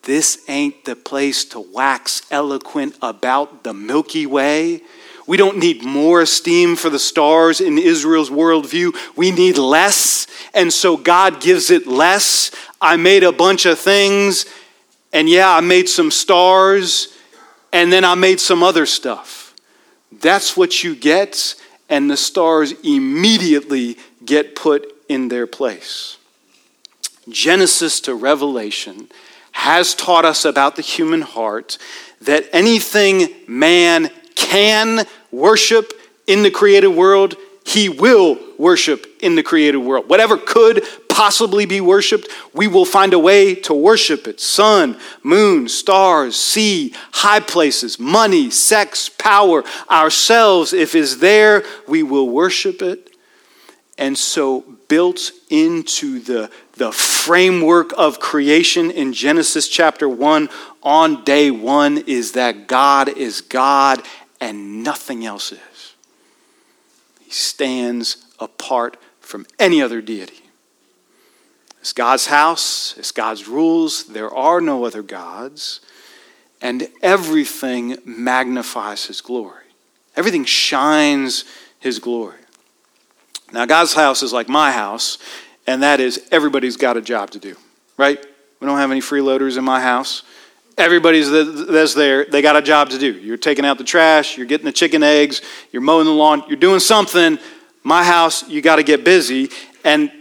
this 0.03 0.43
ain't 0.47 0.85
the 0.85 0.95
place 0.95 1.45
to 1.45 1.59
wax 1.59 2.21
eloquent 2.31 2.97
about 3.01 3.63
the 3.63 3.73
Milky 3.73 4.25
Way. 4.25 4.81
We 5.27 5.37
don't 5.37 5.57
need 5.57 5.83
more 5.83 6.21
esteem 6.21 6.75
for 6.75 6.89
the 6.89 6.99
stars 6.99 7.61
in 7.61 7.77
Israel's 7.77 8.29
worldview. 8.29 8.95
We 9.15 9.31
need 9.31 9.57
less. 9.57 10.27
And 10.53 10.73
so 10.73 10.97
God 10.97 11.41
gives 11.41 11.69
it 11.69 11.85
less. 11.85 12.51
I 12.81 12.97
made 12.97 13.23
a 13.23 13.31
bunch 13.31 13.65
of 13.65 13.77
things 13.79 14.45
and 15.13 15.29
yeah, 15.29 15.55
I 15.55 15.61
made 15.61 15.87
some 15.87 16.09
stars, 16.09 17.15
and 17.71 17.93
then 17.93 18.03
I 18.03 18.15
made 18.15 18.39
some 18.39 18.63
other 18.63 18.87
stuff. 18.87 19.55
That's 20.11 20.57
what 20.57 20.83
you 20.83 20.95
get, 20.95 21.55
and 21.87 22.09
the 22.09 22.17
stars 22.17 22.73
immediately 22.83 23.97
get 24.25 24.55
put 24.55 24.93
in 25.09 25.29
their 25.29 25.47
place. 25.47 26.17
Genesis 27.29 27.99
to 28.01 28.13
Revelation 28.13 29.09
has 29.53 29.93
taught 29.93 30.25
us 30.25 30.45
about 30.45 30.75
the 30.75 30.81
human 30.81 31.21
heart 31.21 31.77
that 32.21 32.47
anything 32.51 33.29
man 33.47 34.09
can 34.35 35.05
worship 35.31 35.93
in 36.27 36.43
the 36.43 36.51
created 36.51 36.87
world, 36.87 37.35
he 37.65 37.87
will 37.87 38.39
worship 38.57 39.05
in 39.21 39.35
the 39.35 39.43
created 39.43 39.77
world. 39.77 40.09
Whatever 40.09 40.37
could 40.37 40.83
possibly 41.07 41.65
be 41.65 41.79
worshiped, 41.79 42.27
we 42.53 42.67
will 42.67 42.85
find 42.85 43.13
a 43.13 43.19
way 43.19 43.55
to 43.55 43.73
worship 43.73 44.27
it. 44.27 44.39
Sun, 44.39 44.97
moon, 45.21 45.69
stars, 45.69 46.35
sea, 46.35 46.93
high 47.11 47.39
places, 47.39 47.99
money, 47.99 48.49
sex, 48.49 49.09
power, 49.09 49.63
ourselves. 49.89 50.73
If 50.73 50.95
it's 50.95 51.17
there, 51.17 51.63
we 51.87 52.03
will 52.03 52.29
worship 52.29 52.81
it. 52.81 53.12
And 53.97 54.17
so, 54.17 54.61
built 54.87 55.31
into 55.49 56.19
the, 56.19 56.49
the 56.73 56.91
framework 56.91 57.93
of 57.95 58.19
creation 58.19 58.89
in 58.89 59.13
Genesis 59.13 59.67
chapter 59.67 60.09
1 60.09 60.49
on 60.81 61.23
day 61.23 61.51
one 61.51 61.99
is 61.99 62.31
that 62.33 62.67
God 62.67 63.09
is 63.09 63.41
God 63.41 64.01
and 64.41 64.83
nothing 64.83 65.25
else 65.25 65.51
is 65.51 65.93
He 67.21 67.31
stands 67.31 68.25
apart 68.39 68.97
from 69.21 69.45
any 69.59 69.81
other 69.81 70.01
deity. 70.01 70.43
It's 71.83 71.93
God's 71.93 72.27
house, 72.27 72.95
it's 72.97 73.11
God's 73.11 73.47
rules. 73.47 74.05
There 74.05 74.33
are 74.33 74.61
no 74.61 74.85
other 74.85 75.03
gods. 75.03 75.81
And 76.61 76.87
everything 77.01 77.97
magnifies 78.05 79.05
his 79.07 79.19
glory, 79.19 79.65
everything 80.15 80.45
shines 80.45 81.43
his 81.79 81.99
glory. 81.99 82.39
Now, 83.53 83.65
God's 83.65 83.93
house 83.93 84.23
is 84.23 84.33
like 84.33 84.49
my 84.49 84.71
house, 84.71 85.19
and 85.67 85.83
that 85.83 85.99
is 85.99 86.27
everybody's 86.31 86.75
got 86.75 86.97
a 86.97 87.01
job 87.01 87.31
to 87.31 87.39
do, 87.39 87.55
right? 87.97 88.23
We 88.59 88.67
don't 88.67 88.79
have 88.79 88.91
any 88.91 88.99
freeloaders 88.99 89.57
in 89.57 89.63
my 89.63 89.79
house. 89.79 90.23
Everybody's 90.75 91.29
that's 91.29 91.93
there, 91.93 92.25
they 92.25 92.41
got 92.41 92.55
a 92.55 92.61
job 92.61 92.89
to 92.89 92.97
do. 92.97 93.11
You're 93.11 93.37
taking 93.37 93.63
out 93.63 93.77
the 93.77 93.83
trash, 93.83 94.37
you're 94.37 94.47
getting 94.47 94.65
the 94.65 94.71
chicken 94.71 95.03
eggs, 95.03 95.41
you're 95.71 95.83
mowing 95.83 96.05
the 96.05 96.11
lawn, 96.11 96.43
you're 96.47 96.57
doing 96.57 96.79
something. 96.79 97.37
My 97.83 98.03
house, 98.03 98.47
you 98.49 98.61
got 98.61 98.77
to 98.77 98.83
get 98.83 99.03
busy. 99.03 99.49
And 99.83 100.11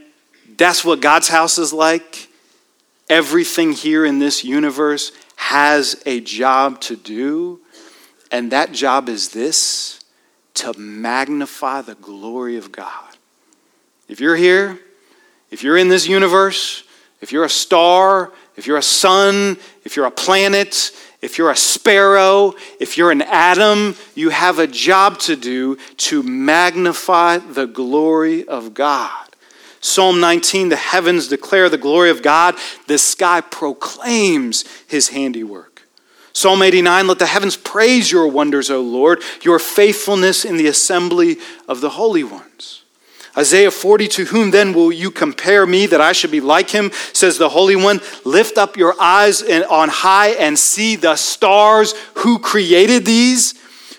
that's 0.58 0.84
what 0.84 1.00
God's 1.00 1.28
house 1.28 1.56
is 1.56 1.72
like. 1.72 2.28
Everything 3.08 3.72
here 3.72 4.04
in 4.04 4.18
this 4.18 4.44
universe 4.44 5.12
has 5.36 6.02
a 6.04 6.20
job 6.20 6.80
to 6.82 6.96
do. 6.96 7.60
And 8.30 8.52
that 8.52 8.72
job 8.72 9.08
is 9.08 9.30
this 9.30 10.00
to 10.54 10.76
magnify 10.78 11.82
the 11.82 11.94
glory 11.94 12.56
of 12.56 12.72
God. 12.72 13.11
If 14.08 14.20
you're 14.20 14.36
here, 14.36 14.78
if 15.50 15.62
you're 15.62 15.76
in 15.76 15.88
this 15.88 16.06
universe, 16.06 16.84
if 17.20 17.32
you're 17.32 17.44
a 17.44 17.50
star, 17.50 18.32
if 18.56 18.66
you're 18.66 18.78
a 18.78 18.82
sun, 18.82 19.56
if 19.84 19.96
you're 19.96 20.06
a 20.06 20.10
planet, 20.10 20.90
if 21.22 21.38
you're 21.38 21.50
a 21.50 21.56
sparrow, 21.56 22.54
if 22.80 22.98
you're 22.98 23.12
an 23.12 23.22
atom, 23.22 23.94
you 24.14 24.30
have 24.30 24.58
a 24.58 24.66
job 24.66 25.18
to 25.20 25.36
do 25.36 25.76
to 25.98 26.22
magnify 26.22 27.38
the 27.38 27.66
glory 27.66 28.46
of 28.46 28.74
God. 28.74 29.28
Psalm 29.80 30.20
19 30.20 30.68
the 30.68 30.76
heavens 30.76 31.28
declare 31.28 31.68
the 31.68 31.78
glory 31.78 32.10
of 32.10 32.22
God, 32.22 32.56
the 32.86 32.98
sky 32.98 33.40
proclaims 33.40 34.64
his 34.86 35.08
handiwork. 35.08 35.82
Psalm 36.32 36.62
89 36.62 37.06
let 37.06 37.18
the 37.18 37.26
heavens 37.26 37.56
praise 37.56 38.10
your 38.10 38.26
wonders, 38.26 38.70
O 38.70 38.80
Lord, 38.80 39.22
your 39.42 39.58
faithfulness 39.58 40.44
in 40.44 40.56
the 40.56 40.66
assembly 40.66 41.36
of 41.68 41.80
the 41.80 41.90
holy 41.90 42.24
ones. 42.24 42.81
Isaiah 43.36 43.70
40, 43.70 44.08
to 44.08 44.24
whom 44.26 44.50
then 44.50 44.74
will 44.74 44.92
you 44.92 45.10
compare 45.10 45.66
me 45.66 45.86
that 45.86 46.00
I 46.00 46.12
should 46.12 46.30
be 46.30 46.40
like 46.40 46.70
him? 46.70 46.90
Says 47.12 47.38
the 47.38 47.48
Holy 47.48 47.76
One. 47.76 48.00
Lift 48.24 48.58
up 48.58 48.76
your 48.76 48.94
eyes 49.00 49.42
on 49.42 49.88
high 49.88 50.30
and 50.30 50.58
see 50.58 50.96
the 50.96 51.16
stars. 51.16 51.94
Who 52.16 52.38
created 52.38 53.06
these? 53.06 53.54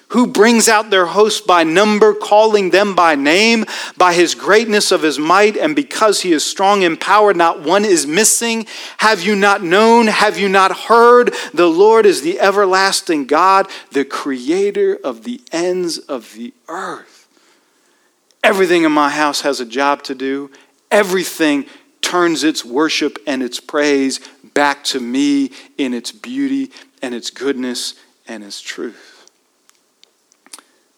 Who 0.10 0.28
brings 0.28 0.70
out 0.70 0.92
their 0.92 1.08
hosts 1.08 1.42
by 1.42 1.64
number, 1.64 2.14
calling 2.14 2.70
them 2.70 2.94
by 2.94 3.16
name, 3.16 3.66
by 3.98 4.14
his 4.14 4.36
greatness 4.36 4.92
of 4.92 5.02
his 5.02 5.18
might, 5.18 5.58
and 5.58 5.76
because 5.76 6.22
he 6.22 6.32
is 6.34 6.46
strong 6.46 6.84
in 6.84 6.98
power, 6.98 7.34
not 7.34 7.62
one 7.64 7.84
is 7.84 8.06
missing. 8.06 8.68
Have 8.98 9.24
you 9.24 9.36
not 9.36 9.64
known? 9.64 10.06
Have 10.06 10.38
you 10.38 10.48
not 10.48 10.78
heard? 10.82 11.34
The 11.56 11.66
Lord 11.66 12.06
is 12.06 12.22
the 12.22 12.40
everlasting 12.40 13.26
God, 13.26 13.68
the 13.92 14.06
creator 14.06 15.00
of 15.04 15.24
the 15.24 15.42
ends 15.52 15.98
of 15.98 16.36
the 16.36 16.54
earth. 16.68 17.13
Everything 18.44 18.84
in 18.84 18.92
my 18.92 19.10
house 19.10 19.42
has 19.42 19.60
a 19.60 19.66
job 19.66 20.04
to 20.04 20.16
do. 20.16 20.52
Everything 20.92 21.66
turns 22.02 22.44
its 22.44 22.66
worship 22.66 23.18
and 23.26 23.42
its 23.42 23.60
praise 23.60 24.20
back 24.54 24.84
to 24.84 25.00
me 25.00 25.52
in 25.78 25.94
its 25.94 26.12
beauty 26.12 26.72
and 27.02 27.16
its 27.16 27.30
goodness 27.30 27.96
and 28.28 28.44
its 28.44 28.62
truth. 28.62 29.32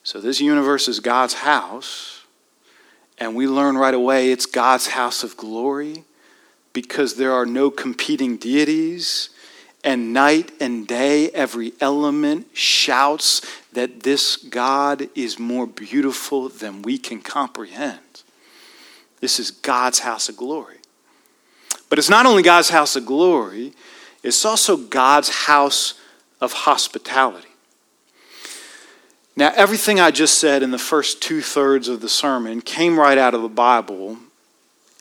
So, 0.03 0.19
this 0.19 0.41
universe 0.41 0.87
is 0.87 0.99
God's 0.99 1.35
house, 1.35 2.23
and 3.17 3.35
we 3.35 3.47
learn 3.47 3.77
right 3.77 3.93
away 3.93 4.31
it's 4.31 4.45
God's 4.45 4.87
house 4.87 5.23
of 5.23 5.37
glory 5.37 6.03
because 6.73 7.15
there 7.15 7.31
are 7.31 7.45
no 7.45 7.71
competing 7.71 8.37
deities 8.37 9.29
and 9.85 10.13
night 10.13 10.51
and 10.59 10.87
day, 10.87 11.29
every 11.29 11.73
element 11.79 12.47
shouts 12.53 13.41
that 13.75 14.01
this 14.03 14.37
God 14.37 15.09
is 15.15 15.37
more 15.37 15.67
beautiful 15.67 16.49
than 16.49 16.81
we 16.81 16.97
can 16.97 17.21
comprehend. 17.21 18.23
This 19.19 19.39
is 19.39 19.51
God's 19.51 19.99
house 19.99 20.27
of 20.27 20.35
glory. 20.35 20.77
But 21.89 21.99
it's 21.99 22.09
not 22.09 22.25
only 22.25 22.41
God's 22.41 22.69
house 22.69 22.95
of 22.95 23.05
glory, 23.05 23.73
it's 24.23 24.43
also 24.43 24.75
God's 24.75 25.29
house 25.29 25.93
of 26.41 26.51
hospitality. 26.51 27.47
Now, 29.35 29.51
everything 29.55 29.99
I 29.99 30.11
just 30.11 30.37
said 30.37 30.63
in 30.63 30.71
the 30.71 30.77
first 30.79 31.21
two 31.21 31.41
thirds 31.41 31.89
of 31.89 31.99
the 31.99 32.09
sermon 32.09 32.61
came 32.61 32.97
right 32.97 33.17
out 33.17 33.33
of 33.33 33.41
the 33.41 33.49
Bible, 33.49 34.17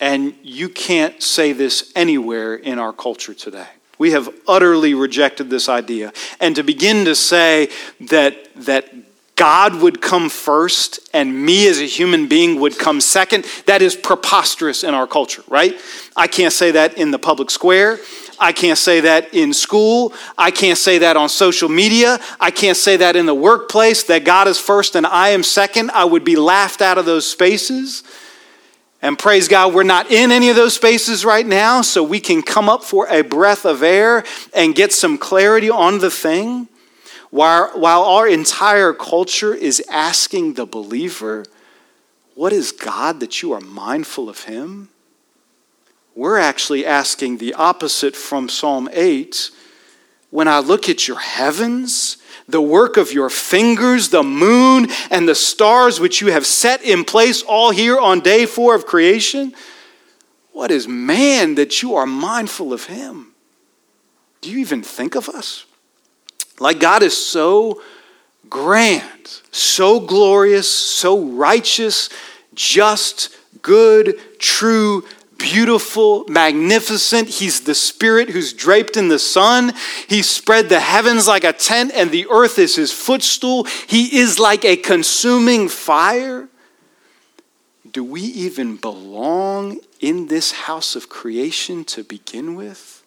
and 0.00 0.34
you 0.42 0.68
can't 0.68 1.22
say 1.22 1.52
this 1.52 1.92
anywhere 1.94 2.56
in 2.56 2.80
our 2.80 2.92
culture 2.92 3.34
today. 3.34 3.68
We 3.98 4.12
have 4.12 4.28
utterly 4.46 4.94
rejected 4.94 5.50
this 5.50 5.68
idea. 5.68 6.12
And 6.40 6.56
to 6.56 6.62
begin 6.62 7.04
to 7.04 7.14
say 7.14 7.70
that, 8.00 8.54
that 8.56 8.92
God 9.36 9.80
would 9.82 10.00
come 10.00 10.28
first 10.28 11.00
and 11.12 11.44
me 11.44 11.66
as 11.66 11.80
a 11.80 11.86
human 11.86 12.28
being 12.28 12.60
would 12.60 12.78
come 12.78 13.00
second, 13.00 13.44
that 13.66 13.82
is 13.82 13.96
preposterous 13.96 14.84
in 14.84 14.94
our 14.94 15.06
culture, 15.06 15.42
right? 15.48 15.74
I 16.16 16.28
can't 16.28 16.52
say 16.52 16.70
that 16.72 16.96
in 16.98 17.10
the 17.10 17.18
public 17.18 17.50
square. 17.50 17.98
I 18.38 18.52
can't 18.52 18.78
say 18.78 19.00
that 19.00 19.34
in 19.34 19.52
school. 19.52 20.12
I 20.38 20.50
can't 20.50 20.78
say 20.78 20.98
that 20.98 21.16
on 21.16 21.28
social 21.28 21.68
media. 21.68 22.18
I 22.40 22.50
can't 22.50 22.76
say 22.76 22.96
that 22.96 23.16
in 23.16 23.26
the 23.26 23.34
workplace 23.34 24.04
that 24.04 24.24
God 24.24 24.48
is 24.48 24.58
first 24.58 24.94
and 24.96 25.06
I 25.06 25.30
am 25.30 25.42
second. 25.42 25.90
I 25.92 26.04
would 26.04 26.24
be 26.24 26.36
laughed 26.36 26.80
out 26.80 26.98
of 26.98 27.04
those 27.04 27.26
spaces. 27.26 28.02
And 29.04 29.18
praise 29.18 29.48
God, 29.48 29.74
we're 29.74 29.82
not 29.82 30.10
in 30.10 30.32
any 30.32 30.48
of 30.48 30.56
those 30.56 30.76
spaces 30.76 31.26
right 31.26 31.46
now, 31.46 31.82
so 31.82 32.02
we 32.02 32.20
can 32.20 32.40
come 32.40 32.70
up 32.70 32.82
for 32.82 33.06
a 33.08 33.20
breath 33.20 33.66
of 33.66 33.82
air 33.82 34.24
and 34.54 34.74
get 34.74 34.94
some 34.94 35.18
clarity 35.18 35.68
on 35.68 35.98
the 35.98 36.10
thing. 36.10 36.68
While, 37.28 37.78
while 37.78 38.02
our 38.02 38.26
entire 38.26 38.94
culture 38.94 39.52
is 39.52 39.82
asking 39.90 40.54
the 40.54 40.64
believer, 40.64 41.44
What 42.34 42.54
is 42.54 42.72
God 42.72 43.20
that 43.20 43.42
you 43.42 43.52
are 43.52 43.60
mindful 43.60 44.30
of 44.30 44.44
Him? 44.44 44.88
We're 46.14 46.38
actually 46.38 46.86
asking 46.86 47.36
the 47.36 47.52
opposite 47.52 48.16
from 48.16 48.48
Psalm 48.48 48.88
8. 48.90 49.50
When 50.30 50.48
I 50.48 50.60
look 50.60 50.88
at 50.88 51.06
your 51.06 51.18
heavens, 51.18 52.16
the 52.48 52.60
work 52.60 52.96
of 52.96 53.12
your 53.12 53.30
fingers, 53.30 54.10
the 54.10 54.22
moon 54.22 54.88
and 55.10 55.28
the 55.28 55.34
stars 55.34 56.00
which 56.00 56.20
you 56.20 56.32
have 56.32 56.46
set 56.46 56.82
in 56.82 57.04
place 57.04 57.42
all 57.42 57.70
here 57.70 57.98
on 57.98 58.20
day 58.20 58.46
four 58.46 58.74
of 58.74 58.86
creation? 58.86 59.54
What 60.52 60.70
is 60.70 60.86
man 60.86 61.56
that 61.56 61.82
you 61.82 61.94
are 61.94 62.06
mindful 62.06 62.72
of 62.72 62.84
him? 62.84 63.32
Do 64.40 64.50
you 64.50 64.58
even 64.58 64.82
think 64.82 65.14
of 65.14 65.28
us? 65.28 65.64
Like 66.60 66.78
God 66.78 67.02
is 67.02 67.16
so 67.16 67.82
grand, 68.48 69.40
so 69.50 69.98
glorious, 69.98 70.68
so 70.68 71.20
righteous, 71.20 72.08
just, 72.54 73.36
good, 73.62 74.20
true, 74.38 75.04
beautiful, 75.44 76.24
magnificent. 76.26 77.28
He's 77.28 77.60
the 77.60 77.74
Spirit 77.74 78.30
who's 78.30 78.54
draped 78.54 78.96
in 78.96 79.08
the 79.08 79.18
sun. 79.18 79.74
He 80.08 80.22
spread 80.22 80.70
the 80.70 80.80
heavens 80.80 81.28
like 81.28 81.44
a 81.44 81.52
tent, 81.52 81.92
and 81.94 82.10
the 82.10 82.26
earth 82.30 82.58
is 82.58 82.76
his 82.76 82.92
footstool. 82.92 83.64
He 83.86 84.18
is 84.18 84.38
like 84.38 84.64
a 84.64 84.76
consuming 84.76 85.68
fire. 85.68 86.48
Do 87.92 88.02
we 88.02 88.22
even 88.22 88.76
belong 88.76 89.80
in 90.00 90.28
this 90.28 90.52
house 90.52 90.96
of 90.96 91.10
creation 91.10 91.84
to 91.84 92.02
begin 92.02 92.54
with? 92.54 93.04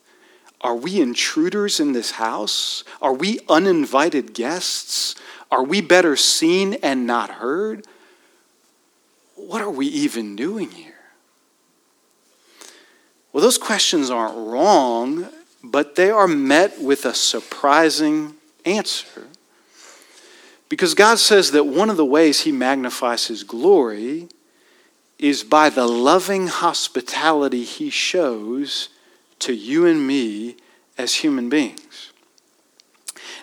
Are 0.61 0.75
we 0.75 1.01
intruders 1.01 1.79
in 1.79 1.93
this 1.93 2.11
house? 2.11 2.83
Are 3.01 3.13
we 3.13 3.39
uninvited 3.49 4.35
guests? 4.35 5.15
Are 5.49 5.63
we 5.63 5.81
better 5.81 6.15
seen 6.15 6.75
and 6.75 7.07
not 7.07 7.31
heard? 7.31 7.87
What 9.33 9.61
are 9.61 9.71
we 9.71 9.87
even 9.87 10.35
doing 10.35 10.69
here? 10.69 10.86
Well, 13.37 13.43
those 13.43 13.59
questions 13.59 14.09
aren't 14.09 14.35
wrong, 14.35 15.27
but 15.63 15.95
they 15.95 16.09
are 16.09 16.27
met 16.27 16.81
with 16.81 17.05
a 17.05 17.13
surprising 17.13 18.33
answer. 18.65 19.27
Because 20.69 20.95
God 20.95 21.19
says 21.19 21.51
that 21.51 21.65
one 21.67 21.91
of 21.91 21.97
the 21.97 22.05
ways 22.05 22.41
He 22.41 22.51
magnifies 22.51 23.27
His 23.27 23.43
glory 23.43 24.27
is 25.19 25.43
by 25.43 25.69
the 25.69 25.85
loving 25.85 26.47
hospitality 26.47 27.63
He 27.63 27.91
shows 27.91 28.89
to 29.37 29.53
you 29.53 29.85
and 29.85 30.07
me 30.07 30.55
as 30.97 31.13
human 31.13 31.47
beings. 31.47 32.11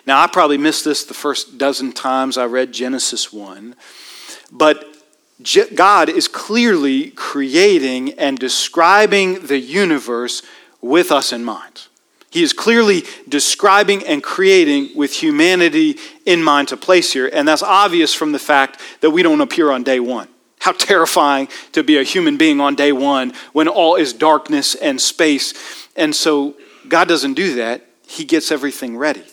Now, 0.05 0.21
I 0.21 0.27
probably 0.27 0.57
missed 0.57 0.83
this 0.83 1.05
the 1.05 1.13
first 1.13 1.57
dozen 1.57 1.93
times 1.93 2.37
I 2.37 2.47
read 2.47 2.73
Genesis 2.73 3.31
1, 3.31 3.75
but 4.51 4.94
God 5.75 6.09
is 6.09 6.27
clearly 6.27 7.11
creating 7.11 8.13
and 8.13 8.39
describing 8.39 9.47
the 9.47 9.59
universe 9.59 10.41
with 10.81 11.11
us 11.11 11.33
in 11.33 11.43
mind. 11.43 11.87
He 12.29 12.43
is 12.43 12.53
clearly 12.53 13.03
describing 13.29 14.05
and 14.05 14.21
creating 14.21 14.89
with 14.95 15.13
humanity 15.13 15.97
in 16.25 16.43
mind 16.43 16.67
to 16.69 16.77
place 16.77 17.13
here, 17.13 17.29
and 17.31 17.47
that's 17.47 17.63
obvious 17.63 18.13
from 18.13 18.33
the 18.33 18.39
fact 18.39 18.81
that 19.01 19.11
we 19.11 19.23
don't 19.23 19.41
appear 19.41 19.71
on 19.71 19.83
day 19.83 19.99
one. 19.99 20.27
How 20.59 20.71
terrifying 20.77 21.47
to 21.73 21.83
be 21.83 21.97
a 21.97 22.03
human 22.03 22.37
being 22.37 22.59
on 22.59 22.75
day 22.75 22.91
one 22.91 23.33
when 23.53 23.67
all 23.67 23.95
is 23.95 24.13
darkness 24.13 24.75
and 24.75 24.99
space. 24.99 25.53
And 25.95 26.15
so 26.15 26.55
God 26.87 27.07
doesn't 27.07 27.35
do 27.35 27.55
that, 27.55 27.85
He 28.07 28.25
gets 28.25 28.51
everything 28.51 28.97
ready. 28.97 29.23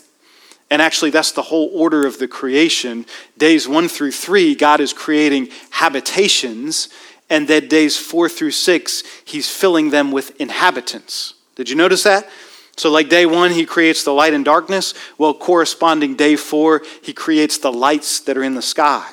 And 0.73 0.81
actually, 0.81 1.11
that's 1.11 1.33
the 1.33 1.43
whole 1.43 1.69
order 1.75 2.07
of 2.07 2.19
the 2.19 2.27
creation. 2.27 3.05
Days 3.37 3.69
one 3.69 3.89
through 3.89 4.13
three, 4.13 4.55
God 4.55 4.81
is 4.81 4.95
creating 4.95 5.51
habitations, 5.69 6.89
and 7.29 7.47
then 7.47 7.69
days 7.69 7.99
four 7.99 8.27
through 8.27 8.53
six, 8.53 9.03
He's 9.27 9.55
filling 9.55 9.91
them 9.91 10.13
with 10.13 10.41
inhabitants. 10.41 11.35
Did 11.57 11.69
you 11.69 11.77
notice 11.77 12.05
that? 12.05 12.27
So, 12.79 12.91
like 12.91 13.11
day 13.11 13.27
one, 13.27 13.51
He 13.51 13.67
creates 13.67 14.03
the 14.03 14.15
light 14.15 14.33
and 14.33 14.47
darkness. 14.47 14.95
Well, 15.19 15.35
corresponding 15.35 16.17
day 16.17 16.37
four, 16.37 16.81
He 17.03 17.13
creates 17.13 17.59
the 17.59 17.71
lights 17.71 18.21
that 18.21 18.39
are 18.39 18.43
in 18.43 18.55
the 18.55 18.63
sky. 18.63 19.13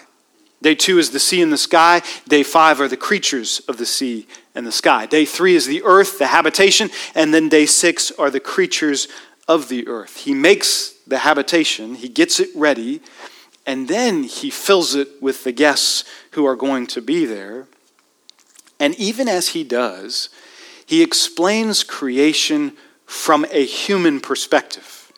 Day 0.62 0.76
two 0.76 0.98
is 0.98 1.10
the 1.10 1.20
sea 1.20 1.42
and 1.42 1.52
the 1.52 1.58
sky. 1.58 2.02
Day 2.26 2.44
five 2.44 2.80
are 2.80 2.88
the 2.88 2.96
creatures 2.96 3.62
of 3.68 3.76
the 3.76 3.86
sea 3.86 4.28
and 4.56 4.66
the 4.66 4.72
sky. 4.72 5.08
Day 5.08 5.26
three 5.26 5.56
is 5.56 5.66
the 5.66 5.84
earth, 5.84 6.20
the 6.20 6.28
habitation. 6.28 6.90
And 7.16 7.34
then 7.34 7.50
day 7.50 7.66
six 7.66 8.12
are 8.12 8.30
the 8.30 8.40
creatures 8.40 9.10
of 9.50 9.68
the 9.68 9.90
earth. 9.90 10.16
He 10.16 10.34
makes 10.34 10.94
the 11.10 11.20
habitation, 11.20 11.96
he 11.96 12.08
gets 12.08 12.40
it 12.40 12.50
ready, 12.56 13.02
and 13.66 13.88
then 13.88 14.24
he 14.24 14.50
fills 14.50 14.96
it 14.96 15.22
with 15.22 15.44
the 15.44 15.52
guests 15.52 16.04
who 16.32 16.46
are 16.46 16.56
going 16.56 16.88
to 16.88 17.02
be 17.02 17.26
there. 17.26 17.68
And 18.80 18.96
even 18.96 19.28
as 19.28 19.50
he 19.50 19.64
does, 19.64 20.30
he 20.86 21.04
explains 21.04 21.84
creation 21.84 22.74
from 23.06 23.46
a 23.52 23.66
human 23.66 24.22
perspective. 24.22 25.12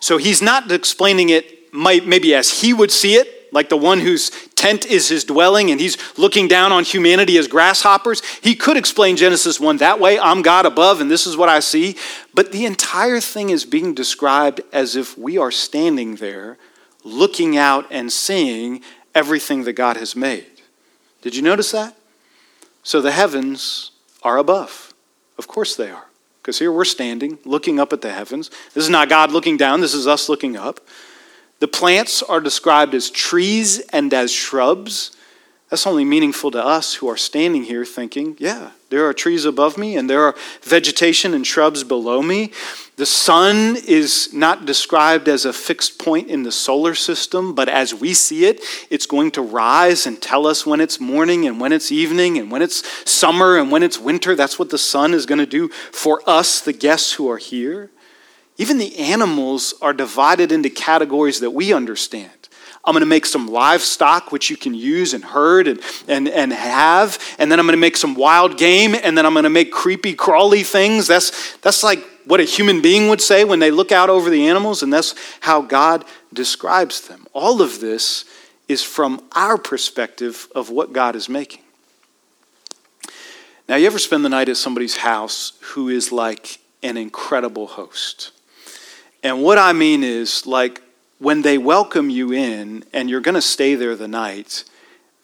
So 0.00 0.16
he's 0.16 0.42
not 0.42 0.70
explaining 0.72 1.28
it 1.28 1.72
maybe 1.72 2.34
as 2.34 2.60
he 2.60 2.72
would 2.72 2.90
see 2.90 3.14
it, 3.14 3.37
like 3.52 3.68
the 3.68 3.76
one 3.76 4.00
whose 4.00 4.30
tent 4.54 4.86
is 4.86 5.08
his 5.08 5.24
dwelling 5.24 5.70
and 5.70 5.80
he's 5.80 5.96
looking 6.18 6.48
down 6.48 6.72
on 6.72 6.84
humanity 6.84 7.38
as 7.38 7.48
grasshoppers. 7.48 8.22
He 8.42 8.54
could 8.54 8.76
explain 8.76 9.16
Genesis 9.16 9.58
1 9.60 9.78
that 9.78 10.00
way 10.00 10.18
I'm 10.18 10.42
God 10.42 10.66
above 10.66 11.00
and 11.00 11.10
this 11.10 11.26
is 11.26 11.36
what 11.36 11.48
I 11.48 11.60
see. 11.60 11.96
But 12.34 12.52
the 12.52 12.66
entire 12.66 13.20
thing 13.20 13.50
is 13.50 13.64
being 13.64 13.94
described 13.94 14.60
as 14.72 14.96
if 14.96 15.16
we 15.16 15.38
are 15.38 15.50
standing 15.50 16.16
there 16.16 16.58
looking 17.04 17.56
out 17.56 17.86
and 17.90 18.12
seeing 18.12 18.82
everything 19.14 19.64
that 19.64 19.72
God 19.74 19.96
has 19.96 20.14
made. 20.14 20.46
Did 21.22 21.34
you 21.34 21.42
notice 21.42 21.72
that? 21.72 21.96
So 22.82 23.00
the 23.00 23.12
heavens 23.12 23.90
are 24.22 24.38
above. 24.38 24.94
Of 25.36 25.48
course 25.48 25.76
they 25.76 25.90
are. 25.90 26.06
Because 26.40 26.58
here 26.58 26.72
we're 26.72 26.84
standing 26.84 27.38
looking 27.44 27.78
up 27.78 27.92
at 27.92 28.00
the 28.00 28.12
heavens. 28.12 28.50
This 28.74 28.84
is 28.84 28.90
not 28.90 29.08
God 29.08 29.30
looking 29.30 29.56
down, 29.56 29.80
this 29.80 29.94
is 29.94 30.06
us 30.06 30.28
looking 30.28 30.56
up. 30.56 30.80
The 31.60 31.68
plants 31.68 32.22
are 32.22 32.40
described 32.40 32.94
as 32.94 33.10
trees 33.10 33.80
and 33.92 34.14
as 34.14 34.32
shrubs. 34.32 35.12
That's 35.70 35.86
only 35.86 36.04
meaningful 36.04 36.50
to 36.52 36.64
us 36.64 36.94
who 36.94 37.08
are 37.08 37.16
standing 37.16 37.64
here 37.64 37.84
thinking, 37.84 38.36
yeah, 38.38 38.70
there 38.88 39.06
are 39.06 39.12
trees 39.12 39.44
above 39.44 39.76
me 39.76 39.96
and 39.98 40.08
there 40.08 40.22
are 40.22 40.34
vegetation 40.62 41.34
and 41.34 41.46
shrubs 41.46 41.84
below 41.84 42.22
me. 42.22 42.52
The 42.96 43.04
sun 43.04 43.76
is 43.86 44.32
not 44.32 44.64
described 44.64 45.28
as 45.28 45.44
a 45.44 45.52
fixed 45.52 45.98
point 45.98 46.30
in 46.30 46.42
the 46.42 46.52
solar 46.52 46.94
system, 46.94 47.54
but 47.54 47.68
as 47.68 47.92
we 47.92 48.14
see 48.14 48.46
it, 48.46 48.62
it's 48.88 49.04
going 49.04 49.30
to 49.32 49.42
rise 49.42 50.06
and 50.06 50.22
tell 50.22 50.46
us 50.46 50.64
when 50.64 50.80
it's 50.80 51.00
morning 51.00 51.46
and 51.46 51.60
when 51.60 51.72
it's 51.72 51.92
evening 51.92 52.38
and 52.38 52.50
when 52.50 52.62
it's 52.62 52.82
summer 53.08 53.58
and 53.58 53.70
when 53.70 53.82
it's 53.82 53.98
winter. 53.98 54.34
That's 54.34 54.58
what 54.58 54.70
the 54.70 54.78
sun 54.78 55.12
is 55.12 55.26
going 55.26 55.38
to 55.38 55.46
do 55.46 55.68
for 55.68 56.22
us, 56.26 56.62
the 56.62 56.72
guests 56.72 57.12
who 57.12 57.30
are 57.30 57.36
here. 57.36 57.90
Even 58.58 58.78
the 58.78 58.98
animals 58.98 59.74
are 59.80 59.92
divided 59.92 60.50
into 60.52 60.68
categories 60.68 61.40
that 61.40 61.50
we 61.50 61.72
understand. 61.72 62.30
I'm 62.84 62.92
going 62.92 63.00
to 63.00 63.06
make 63.06 63.26
some 63.26 63.48
livestock, 63.48 64.32
which 64.32 64.50
you 64.50 64.56
can 64.56 64.72
use 64.72 65.12
and 65.12 65.22
herd 65.22 65.68
and, 65.68 65.80
and, 66.08 66.26
and 66.26 66.52
have. 66.52 67.18
And 67.38 67.52
then 67.52 67.60
I'm 67.60 67.66
going 67.66 67.76
to 67.76 67.80
make 67.80 67.96
some 67.96 68.14
wild 68.14 68.56
game. 68.56 68.94
And 68.94 69.16
then 69.16 69.26
I'm 69.26 69.34
going 69.34 69.44
to 69.44 69.50
make 69.50 69.70
creepy, 69.70 70.14
crawly 70.14 70.62
things. 70.62 71.06
That's, 71.06 71.56
that's 71.58 71.82
like 71.82 72.02
what 72.24 72.40
a 72.40 72.44
human 72.44 72.80
being 72.80 73.08
would 73.10 73.20
say 73.20 73.44
when 73.44 73.58
they 73.58 73.70
look 73.70 73.92
out 73.92 74.08
over 74.10 74.30
the 74.30 74.48
animals. 74.48 74.82
And 74.82 74.92
that's 74.92 75.14
how 75.40 75.60
God 75.60 76.04
describes 76.32 77.06
them. 77.08 77.26
All 77.34 77.60
of 77.60 77.80
this 77.80 78.24
is 78.68 78.82
from 78.82 79.22
our 79.32 79.58
perspective 79.58 80.48
of 80.54 80.70
what 80.70 80.92
God 80.92 81.14
is 81.14 81.28
making. 81.28 81.62
Now, 83.68 83.76
you 83.76 83.86
ever 83.86 83.98
spend 83.98 84.24
the 84.24 84.30
night 84.30 84.48
at 84.48 84.56
somebody's 84.56 84.96
house 84.96 85.52
who 85.60 85.90
is 85.90 86.10
like 86.10 86.58
an 86.82 86.96
incredible 86.96 87.66
host? 87.66 88.32
And 89.22 89.42
what 89.42 89.58
I 89.58 89.72
mean 89.72 90.04
is, 90.04 90.46
like, 90.46 90.82
when 91.18 91.42
they 91.42 91.58
welcome 91.58 92.10
you 92.10 92.32
in 92.32 92.84
and 92.92 93.10
you're 93.10 93.20
going 93.20 93.34
to 93.34 93.42
stay 93.42 93.74
there 93.74 93.96
the 93.96 94.08
night, 94.08 94.64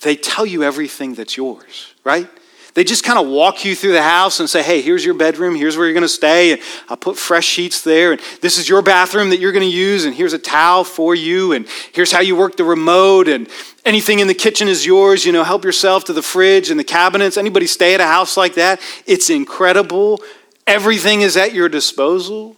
they 0.01 0.17
tell 0.17 0.45
you 0.45 0.63
everything 0.63 1.15
that's 1.15 1.37
yours, 1.37 1.95
right? 2.03 2.29
They 2.75 2.83
just 2.83 3.05
kind 3.05 3.21
of 3.21 3.29
walk 3.29 3.65
you 3.65 3.77
through 3.77 3.93
the 3.93 4.03
house 4.03 4.41
and 4.41 4.51
say, 4.51 4.61
hey, 4.61 4.83
here's 4.83 5.05
your 5.05 5.15
bedroom, 5.15 5.55
here's 5.55 5.77
where 5.77 5.87
you're 5.87 5.95
going 5.95 6.03
to 6.03 6.09
stay, 6.09 6.51
and 6.51 6.61
I'll 6.89 6.97
put 6.97 7.17
fresh 7.17 7.47
sheets 7.47 7.83
there, 7.83 8.11
and 8.11 8.21
this 8.41 8.59
is 8.59 8.69
your 8.69 8.83
bathroom 8.83 9.31
that 9.31 9.39
you're 9.39 9.53
going 9.53 9.69
to 9.69 9.77
use, 9.77 10.05
and 10.05 10.13
here's 10.13 10.33
a 10.33 10.41
towel 10.41 10.83
for 10.83 11.15
you, 11.15 11.53
and 11.53 11.69
here's 11.93 12.11
how 12.11 12.21
you 12.21 12.35
work 12.35 12.57
the 12.57 12.65
remote, 12.65 13.29
and 13.29 13.49
anything 13.85 14.19
in 14.19 14.27
the 14.27 14.35
kitchen 14.35 14.67
is 14.67 14.85
yours. 14.85 15.25
You 15.25 15.31
know, 15.31 15.45
help 15.45 15.65
yourself 15.65 16.05
to 16.07 16.13
the 16.13 16.23
fridge 16.23 16.69
and 16.69 16.81
the 16.81 16.85
cabinets. 16.85 17.37
Anybody 17.37 17.69
stay 17.69 17.95
at 17.95 18.01
a 18.01 18.07
house 18.07 18.37
like 18.37 18.55
that? 18.55 18.81
It's 19.07 19.31
incredible. 19.31 20.21
Everything 20.67 21.21
is 21.21 21.37
at 21.37 21.55
your 21.55 21.69
disposal. 21.69 22.57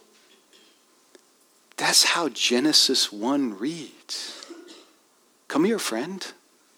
That's 1.77 2.05
how 2.05 2.29
Genesis 2.31 3.13
1 3.13 3.59
reads. 3.59 4.47
Come 5.49 5.65
here, 5.65 5.79
friend. 5.79 6.27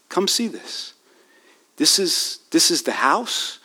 Come 0.09 0.29
see 0.29 0.49
this. 0.49 0.95
This 1.77 1.99
is, 1.99 2.41
this 2.51 2.71
is 2.71 2.83
the 2.83 2.93
house, 2.93 3.61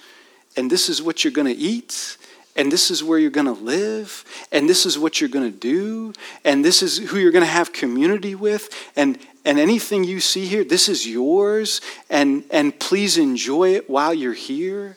and 0.56 0.69
this 0.69 0.89
is 0.89 1.02
what 1.02 1.24
you're 1.24 1.34
going 1.34 1.54
to 1.54 1.60
eat, 1.60 2.17
and 2.56 2.72
this 2.72 2.91
is 2.91 3.04
where 3.04 3.17
you're 3.17 3.32
going 3.32 3.48
to 3.48 3.54
live, 3.54 4.24
and 4.52 4.69
this 4.69 4.86
is 4.86 5.00
what 5.00 5.19
you're 5.19 5.30
going 5.30 5.52
to 5.52 5.58
do, 5.58 6.13
and 6.46 6.63
this 6.63 6.84
is 6.84 6.98
who 7.10 7.17
you're 7.17 7.32
going 7.32 7.46
to 7.46 7.52
have 7.52 7.74
community 7.74 8.36
with, 8.36 8.69
and, 8.96 9.17
and 9.43 9.58
anything 9.58 10.04
you 10.04 10.19
see 10.19 10.46
here, 10.46 10.63
this 10.63 10.88
is 10.88 11.08
yours, 11.08 11.82
and, 12.10 12.43
and 12.52 12.80
please 12.80 13.17
enjoy 13.17 13.74
it 13.74 13.89
while 13.89 14.13
you're 14.13 14.34
here. 14.34 14.96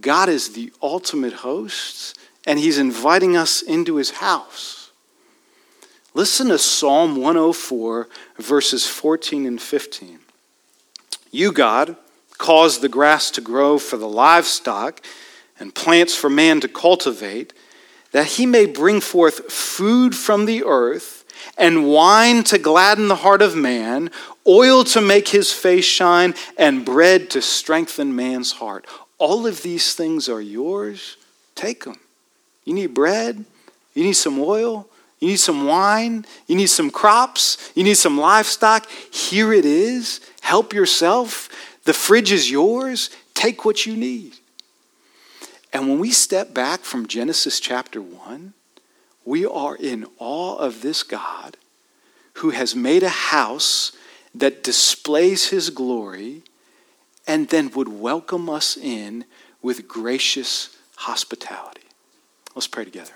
God 0.00 0.28
is 0.28 0.54
the 0.54 0.72
ultimate 0.82 1.32
host, 1.32 2.18
and 2.44 2.58
He's 2.58 2.78
inviting 2.78 3.36
us 3.36 3.62
into 3.62 3.96
His 3.96 4.10
house. 4.10 4.85
Listen 6.16 6.48
to 6.48 6.56
Psalm 6.56 7.16
104, 7.16 8.08
verses 8.38 8.86
14 8.86 9.44
and 9.44 9.60
15. 9.60 10.18
You, 11.30 11.52
God, 11.52 11.96
cause 12.38 12.78
the 12.78 12.88
grass 12.88 13.30
to 13.32 13.42
grow 13.42 13.78
for 13.78 13.98
the 13.98 14.08
livestock, 14.08 15.04
and 15.60 15.74
plants 15.74 16.14
for 16.14 16.30
man 16.30 16.62
to 16.62 16.68
cultivate, 16.68 17.52
that 18.12 18.28
he 18.28 18.46
may 18.46 18.64
bring 18.64 19.02
forth 19.02 19.52
food 19.52 20.16
from 20.16 20.46
the 20.46 20.64
earth, 20.64 21.22
and 21.58 21.86
wine 21.86 22.42
to 22.44 22.56
gladden 22.56 23.08
the 23.08 23.16
heart 23.16 23.42
of 23.42 23.54
man, 23.54 24.10
oil 24.46 24.84
to 24.84 25.02
make 25.02 25.28
his 25.28 25.52
face 25.52 25.84
shine, 25.84 26.32
and 26.56 26.86
bread 26.86 27.28
to 27.28 27.42
strengthen 27.42 28.16
man's 28.16 28.52
heart. 28.52 28.86
All 29.18 29.46
of 29.46 29.60
these 29.60 29.94
things 29.94 30.30
are 30.30 30.40
yours. 30.40 31.18
Take 31.54 31.84
them. 31.84 32.00
You 32.64 32.72
need 32.72 32.94
bread, 32.94 33.44
you 33.92 34.02
need 34.02 34.14
some 34.14 34.38
oil, 34.40 34.88
you 35.18 35.28
need 35.28 35.40
some 35.40 35.66
wine, 35.66 36.26
you 36.46 36.56
need 36.56 36.66
some 36.66 36.90
crops, 36.90 37.72
you 37.74 37.84
need 37.84 37.96
some 37.96 38.18
livestock. 38.18 38.86
Here 39.10 39.52
it 39.52 39.64
is. 39.64 40.20
Help 40.42 40.72
yourself. 40.72 41.48
The 41.84 41.94
fridge 41.94 42.32
is 42.32 42.50
yours. 42.50 43.10
Take 43.32 43.64
what 43.64 43.86
you 43.86 43.96
need. 43.96 44.34
And 45.72 45.88
when 45.88 45.98
we 45.98 46.10
step 46.10 46.52
back 46.52 46.80
from 46.80 47.06
Genesis 47.06 47.60
chapter 47.60 48.00
1, 48.00 48.52
we 49.24 49.44
are 49.44 49.74
in 49.74 50.06
awe 50.18 50.56
of 50.56 50.82
this 50.82 51.02
God 51.02 51.56
who 52.34 52.50
has 52.50 52.76
made 52.76 53.02
a 53.02 53.08
house 53.08 53.92
that 54.34 54.62
displays 54.62 55.48
his 55.48 55.70
glory 55.70 56.42
and 57.26 57.48
then 57.48 57.70
would 57.70 57.88
welcome 57.88 58.48
us 58.48 58.76
in 58.76 59.24
with 59.62 59.88
gracious 59.88 60.76
hospitality. 60.96 61.80
Let's 62.54 62.68
pray 62.68 62.84
together. 62.84 63.12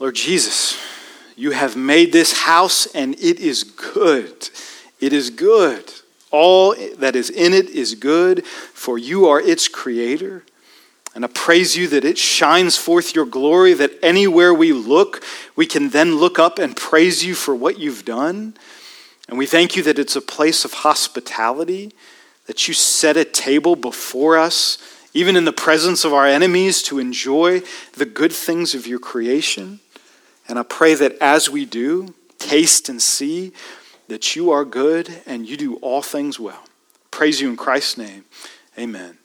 Lord 0.00 0.14
Jesus, 0.14 0.78
you 1.36 1.50
have 1.50 1.76
made 1.76 2.10
this 2.10 2.32
house 2.32 2.86
and 2.94 3.14
it 3.16 3.38
is 3.38 3.64
good. 3.64 4.48
It 4.98 5.12
is 5.12 5.28
good. 5.28 5.92
All 6.30 6.74
that 6.96 7.14
is 7.14 7.28
in 7.28 7.52
it 7.52 7.68
is 7.68 7.94
good, 7.94 8.46
for 8.46 8.96
you 8.96 9.26
are 9.26 9.38
its 9.38 9.68
creator. 9.68 10.42
And 11.14 11.22
I 11.22 11.28
praise 11.28 11.76
you 11.76 11.86
that 11.88 12.04
it 12.06 12.16
shines 12.16 12.78
forth 12.78 13.14
your 13.14 13.26
glory, 13.26 13.74
that 13.74 13.92
anywhere 14.02 14.54
we 14.54 14.72
look, 14.72 15.22
we 15.54 15.66
can 15.66 15.90
then 15.90 16.16
look 16.16 16.38
up 16.38 16.58
and 16.58 16.74
praise 16.74 17.22
you 17.22 17.34
for 17.34 17.54
what 17.54 17.78
you've 17.78 18.06
done. 18.06 18.54
And 19.28 19.36
we 19.36 19.44
thank 19.44 19.76
you 19.76 19.82
that 19.82 19.98
it's 19.98 20.16
a 20.16 20.22
place 20.22 20.64
of 20.64 20.72
hospitality, 20.72 21.92
that 22.46 22.68
you 22.68 22.72
set 22.72 23.18
a 23.18 23.24
table 23.24 23.76
before 23.76 24.38
us, 24.38 24.78
even 25.12 25.36
in 25.36 25.44
the 25.44 25.52
presence 25.52 26.04
of 26.04 26.14
our 26.14 26.26
enemies, 26.26 26.82
to 26.84 26.98
enjoy 26.98 27.62
the 27.94 28.06
good 28.06 28.32
things 28.32 28.74
of 28.74 28.86
your 28.86 29.00
creation. 29.00 29.80
And 30.50 30.58
I 30.58 30.64
pray 30.64 30.94
that 30.94 31.16
as 31.20 31.48
we 31.48 31.64
do, 31.64 32.12
taste 32.38 32.88
and 32.88 33.00
see 33.00 33.52
that 34.08 34.34
you 34.34 34.50
are 34.50 34.64
good 34.64 35.22
and 35.24 35.48
you 35.48 35.56
do 35.56 35.76
all 35.76 36.02
things 36.02 36.40
well. 36.40 36.64
Praise 37.12 37.40
you 37.40 37.48
in 37.48 37.56
Christ's 37.56 37.96
name. 37.96 38.24
Amen. 38.76 39.19